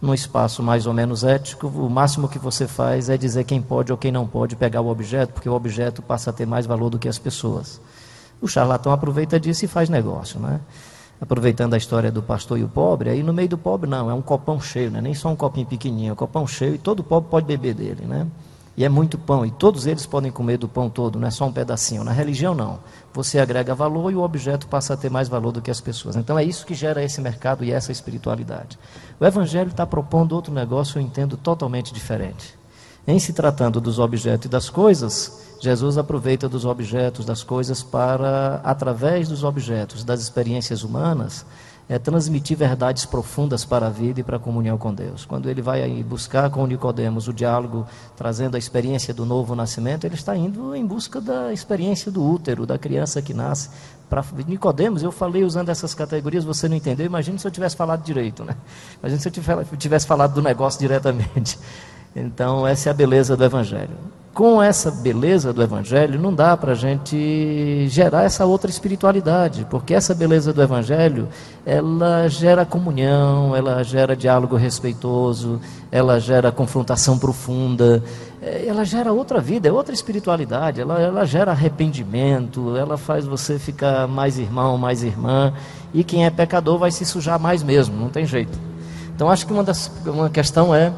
num 0.00 0.14
espaço 0.14 0.62
mais 0.62 0.86
ou 0.86 0.94
menos 0.94 1.24
ético, 1.24 1.66
o 1.66 1.90
máximo 1.90 2.28
que 2.28 2.38
você 2.38 2.66
faz 2.66 3.08
é 3.08 3.16
dizer 3.16 3.44
quem 3.44 3.60
pode 3.60 3.90
ou 3.90 3.98
quem 3.98 4.12
não 4.12 4.26
pode 4.26 4.54
pegar 4.54 4.80
o 4.80 4.88
objeto, 4.88 5.32
porque 5.32 5.48
o 5.48 5.54
objeto 5.54 6.00
passa 6.02 6.30
a 6.30 6.32
ter 6.32 6.46
mais 6.46 6.66
valor 6.66 6.88
do 6.88 6.98
que 6.98 7.08
as 7.08 7.18
pessoas. 7.18 7.80
O 8.40 8.46
charlatão 8.46 8.92
aproveita 8.92 9.40
disso 9.40 9.64
e 9.64 9.68
faz 9.68 9.88
negócio, 9.88 10.38
né? 10.38 10.60
Aproveitando 11.20 11.74
a 11.74 11.76
história 11.76 12.12
do 12.12 12.22
pastor 12.22 12.58
e 12.58 12.62
o 12.62 12.68
pobre, 12.68 13.10
aí 13.10 13.24
no 13.24 13.32
meio 13.32 13.48
do 13.48 13.58
pobre 13.58 13.90
não, 13.90 14.08
é 14.08 14.14
um 14.14 14.22
copão 14.22 14.60
cheio, 14.60 14.88
né? 14.88 15.00
nem 15.00 15.14
só 15.14 15.28
um 15.28 15.36
copinho 15.36 15.66
pequenininho, 15.66 16.10
é 16.10 16.12
um 16.12 16.16
copão 16.16 16.46
cheio 16.46 16.76
e 16.76 16.78
todo 16.78 17.02
pobre 17.02 17.28
pode 17.28 17.46
beber 17.46 17.74
dele, 17.74 18.06
né? 18.06 18.24
E 18.78 18.84
é 18.84 18.88
muito 18.88 19.18
pão, 19.18 19.44
e 19.44 19.50
todos 19.50 19.86
eles 19.86 20.06
podem 20.06 20.30
comer 20.30 20.56
do 20.56 20.68
pão 20.68 20.88
todo, 20.88 21.18
não 21.18 21.26
é 21.26 21.32
só 21.32 21.44
um 21.44 21.52
pedacinho. 21.52 22.04
Na 22.04 22.12
religião, 22.12 22.54
não. 22.54 22.78
Você 23.12 23.40
agrega 23.40 23.74
valor 23.74 24.12
e 24.12 24.14
o 24.14 24.22
objeto 24.22 24.68
passa 24.68 24.94
a 24.94 24.96
ter 24.96 25.10
mais 25.10 25.28
valor 25.28 25.50
do 25.50 25.60
que 25.60 25.68
as 25.68 25.80
pessoas. 25.80 26.14
Então 26.14 26.38
é 26.38 26.44
isso 26.44 26.64
que 26.64 26.74
gera 26.74 27.02
esse 27.02 27.20
mercado 27.20 27.64
e 27.64 27.72
essa 27.72 27.90
espiritualidade. 27.90 28.78
O 29.18 29.26
Evangelho 29.26 29.70
está 29.70 29.84
propondo 29.84 30.30
outro 30.30 30.54
negócio, 30.54 30.96
eu 30.96 31.02
entendo, 31.02 31.36
totalmente 31.36 31.92
diferente. 31.92 32.56
Em 33.04 33.18
se 33.18 33.32
tratando 33.32 33.80
dos 33.80 33.98
objetos 33.98 34.46
e 34.46 34.48
das 34.48 34.70
coisas, 34.70 35.56
Jesus 35.60 35.98
aproveita 35.98 36.48
dos 36.48 36.64
objetos, 36.64 37.26
das 37.26 37.42
coisas, 37.42 37.82
para, 37.82 38.60
através 38.62 39.28
dos 39.28 39.42
objetos, 39.42 40.04
das 40.04 40.20
experiências 40.20 40.84
humanas, 40.84 41.44
é 41.88 41.98
transmitir 41.98 42.56
verdades 42.56 43.06
profundas 43.06 43.64
para 43.64 43.86
a 43.86 43.90
vida 43.90 44.20
e 44.20 44.22
para 44.22 44.36
a 44.36 44.40
comunhão 44.40 44.76
com 44.76 44.92
Deus. 44.92 45.24
Quando 45.24 45.48
ele 45.48 45.62
vai 45.62 45.90
buscar 46.02 46.50
com 46.50 46.66
Nicodemos 46.66 47.28
o 47.28 47.32
diálogo, 47.32 47.86
trazendo 48.16 48.56
a 48.56 48.58
experiência 48.58 49.14
do 49.14 49.24
novo 49.24 49.54
nascimento, 49.54 50.04
ele 50.04 50.14
está 50.14 50.36
indo 50.36 50.74
em 50.76 50.84
busca 50.84 51.20
da 51.20 51.52
experiência 51.52 52.12
do 52.12 52.22
útero, 52.22 52.66
da 52.66 52.76
criança 52.76 53.22
que 53.22 53.32
nasce. 53.32 53.70
Para 54.08 54.24
Nicodemos, 54.46 55.02
eu 55.02 55.12
falei 55.12 55.44
usando 55.44 55.70
essas 55.70 55.94
categorias, 55.94 56.44
você 56.44 56.68
não 56.68 56.76
entendeu? 56.76 57.06
Imagine 57.06 57.38
se 57.38 57.46
eu 57.46 57.50
tivesse 57.50 57.76
falado 57.76 58.02
direito, 58.02 58.44
né? 58.44 58.54
Imagine 59.02 59.20
se 59.20 59.28
eu 59.28 59.76
tivesse 59.78 60.06
falado 60.06 60.34
do 60.34 60.42
negócio 60.42 60.78
diretamente. 60.80 61.58
Então, 62.14 62.66
essa 62.66 62.88
é 62.88 62.90
a 62.90 62.94
beleza 62.94 63.36
do 63.36 63.44
Evangelho 63.44 64.08
com 64.38 64.62
essa 64.62 64.88
beleza 64.88 65.52
do 65.52 65.60
Evangelho, 65.60 66.16
não 66.20 66.32
dá 66.32 66.56
para 66.56 66.70
a 66.70 66.74
gente 66.76 67.88
gerar 67.88 68.22
essa 68.22 68.46
outra 68.46 68.70
espiritualidade, 68.70 69.66
porque 69.68 69.92
essa 69.92 70.14
beleza 70.14 70.52
do 70.52 70.62
Evangelho, 70.62 71.26
ela 71.66 72.28
gera 72.28 72.64
comunhão, 72.64 73.56
ela 73.56 73.82
gera 73.82 74.14
diálogo 74.14 74.54
respeitoso, 74.54 75.60
ela 75.90 76.20
gera 76.20 76.52
confrontação 76.52 77.18
profunda, 77.18 78.00
é, 78.40 78.64
ela 78.68 78.84
gera 78.84 79.12
outra 79.12 79.40
vida, 79.40 79.68
é 79.68 79.72
outra 79.72 79.92
espiritualidade, 79.92 80.80
ela, 80.80 81.00
ela 81.00 81.24
gera 81.24 81.50
arrependimento, 81.50 82.76
ela 82.76 82.96
faz 82.96 83.24
você 83.26 83.58
ficar 83.58 84.06
mais 84.06 84.38
irmão, 84.38 84.78
mais 84.78 85.02
irmã, 85.02 85.52
e 85.92 86.04
quem 86.04 86.24
é 86.24 86.30
pecador 86.30 86.78
vai 86.78 86.92
se 86.92 87.04
sujar 87.04 87.40
mais 87.40 87.64
mesmo, 87.64 87.96
não 87.96 88.08
tem 88.08 88.24
jeito. 88.24 88.56
Então 89.16 89.28
acho 89.28 89.44
que 89.44 89.52
uma, 89.52 89.64
das, 89.64 89.90
uma 90.06 90.30
questão 90.30 90.72
é 90.72 90.92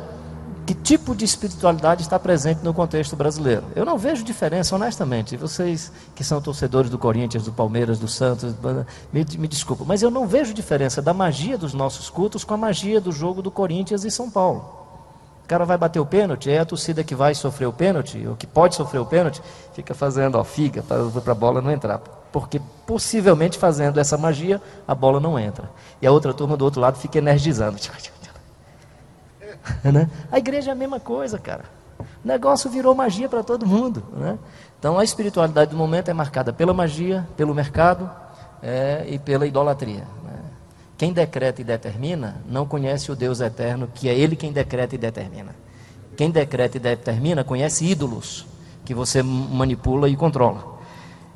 que 0.66 0.74
tipo 0.74 1.14
de 1.14 1.24
espiritualidade 1.24 2.02
está 2.02 2.18
presente 2.18 2.62
no 2.62 2.72
contexto 2.72 3.16
brasileiro. 3.16 3.64
Eu 3.74 3.84
não 3.84 3.98
vejo 3.98 4.22
diferença, 4.22 4.74
honestamente. 4.74 5.36
Vocês 5.36 5.92
que 6.14 6.22
são 6.22 6.40
torcedores 6.40 6.90
do 6.90 6.98
Corinthians, 6.98 7.44
do 7.44 7.52
Palmeiras, 7.52 7.98
do 7.98 8.08
Santos, 8.08 8.54
me, 9.12 9.26
me 9.38 9.48
desculpa, 9.48 9.84
mas 9.86 10.02
eu 10.02 10.10
não 10.10 10.26
vejo 10.26 10.54
diferença 10.54 11.02
da 11.02 11.12
magia 11.12 11.58
dos 11.58 11.74
nossos 11.74 12.08
cultos 12.08 12.44
com 12.44 12.54
a 12.54 12.56
magia 12.56 13.00
do 13.00 13.10
jogo 13.10 13.42
do 13.42 13.50
Corinthians 13.50 14.04
e 14.04 14.10
São 14.10 14.30
Paulo. 14.30 14.78
O 15.44 15.48
cara 15.48 15.64
vai 15.64 15.76
bater 15.76 15.98
o 15.98 16.06
pênalti, 16.06 16.48
é 16.48 16.60
a 16.60 16.64
torcida 16.64 17.02
que 17.02 17.14
vai 17.14 17.34
sofrer 17.34 17.66
o 17.66 17.72
pênalti, 17.72 18.24
ou 18.24 18.36
que 18.36 18.46
pode 18.46 18.76
sofrer 18.76 19.00
o 19.00 19.06
pênalti, 19.06 19.42
fica 19.74 19.94
fazendo, 19.94 20.36
ó, 20.36 20.44
figa, 20.44 20.82
para 20.82 21.32
a 21.32 21.34
bola 21.34 21.60
não 21.60 21.72
entrar. 21.72 21.98
Porque 22.30 22.60
possivelmente 22.86 23.58
fazendo 23.58 23.98
essa 23.98 24.16
magia, 24.16 24.62
a 24.86 24.94
bola 24.94 25.18
não 25.18 25.36
entra. 25.36 25.68
E 26.00 26.06
a 26.06 26.12
outra 26.12 26.32
turma 26.32 26.56
do 26.56 26.64
outro 26.64 26.80
lado 26.80 26.96
fica 26.96 27.18
energizando. 27.18 27.76
Né? 29.84 30.08
A 30.30 30.38
igreja 30.38 30.70
é 30.70 30.72
a 30.72 30.76
mesma 30.76 31.00
coisa, 31.00 31.38
cara. 31.38 31.64
O 32.24 32.28
negócio 32.28 32.70
virou 32.70 32.94
magia 32.94 33.28
para 33.28 33.42
todo 33.42 33.66
mundo. 33.66 34.02
Né? 34.12 34.38
Então 34.78 34.98
a 34.98 35.04
espiritualidade 35.04 35.70
do 35.70 35.76
momento 35.76 36.10
é 36.10 36.14
marcada 36.14 36.52
pela 36.52 36.72
magia, 36.72 37.26
pelo 37.36 37.54
mercado 37.54 38.10
é, 38.62 39.04
e 39.08 39.18
pela 39.18 39.46
idolatria. 39.46 40.06
Né? 40.24 40.38
Quem 40.96 41.12
decreta 41.12 41.60
e 41.60 41.64
determina 41.64 42.36
não 42.46 42.66
conhece 42.66 43.10
o 43.10 43.16
Deus 43.16 43.40
eterno, 43.40 43.88
que 43.94 44.08
é 44.08 44.14
Ele 44.14 44.36
quem 44.36 44.52
decreta 44.52 44.94
e 44.94 44.98
determina. 44.98 45.54
Quem 46.16 46.30
decreta 46.30 46.76
e 46.76 46.80
determina 46.80 47.44
conhece 47.44 47.84
ídolos 47.86 48.46
que 48.84 48.94
você 48.94 49.22
manipula 49.22 50.08
e 50.08 50.16
controla. 50.16 50.79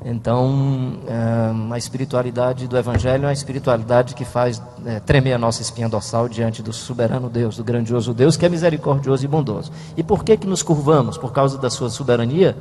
Então, 0.03 0.99
é, 1.07 1.73
a 1.73 1.77
espiritualidade 1.77 2.67
do 2.67 2.77
Evangelho 2.77 3.23
é 3.23 3.27
uma 3.27 3.33
espiritualidade 3.33 4.13
que 4.13 4.25
faz 4.25 4.61
é, 4.85 4.99
tremer 4.99 5.33
a 5.33 5.37
nossa 5.37 5.61
espinha 5.61 5.87
dorsal 5.87 6.27
diante 6.27 6.61
do 6.61 6.73
soberano 6.73 7.29
Deus, 7.29 7.57
do 7.57 7.63
grandioso 7.63 8.13
Deus, 8.13 8.35
que 8.35 8.45
é 8.45 8.49
misericordioso 8.49 9.23
e 9.23 9.27
bondoso. 9.27 9.71
E 9.95 10.03
por 10.03 10.23
que, 10.23 10.35
que 10.35 10.45
nos 10.45 10.61
curvamos? 10.61 11.17
Por 11.17 11.31
causa 11.31 11.57
da 11.57 11.69
sua 11.69 11.89
soberania? 11.89 12.57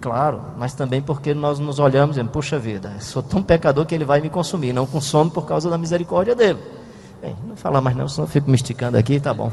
Claro, 0.00 0.42
mas 0.58 0.74
também 0.74 1.00
porque 1.00 1.32
nós 1.32 1.58
nos 1.58 1.78
olhamos 1.78 2.10
e 2.10 2.20
dizemos, 2.20 2.32
puxa 2.32 2.58
vida, 2.58 2.92
sou 3.00 3.22
tão 3.22 3.42
pecador 3.42 3.86
que 3.86 3.94
ele 3.94 4.04
vai 4.04 4.20
me 4.20 4.28
consumir. 4.28 4.72
Não 4.72 4.86
consome 4.86 5.30
por 5.30 5.46
causa 5.46 5.70
da 5.70 5.78
misericórdia 5.78 6.34
dele. 6.34 6.58
Bem, 7.22 7.34
não 7.48 7.56
falar 7.56 7.80
mais 7.80 7.96
não, 7.96 8.06
senão 8.06 8.24
eu 8.24 8.30
fico 8.30 8.50
me 8.50 8.56
esticando 8.56 8.98
aqui, 8.98 9.18
tá 9.18 9.32
bom. 9.32 9.50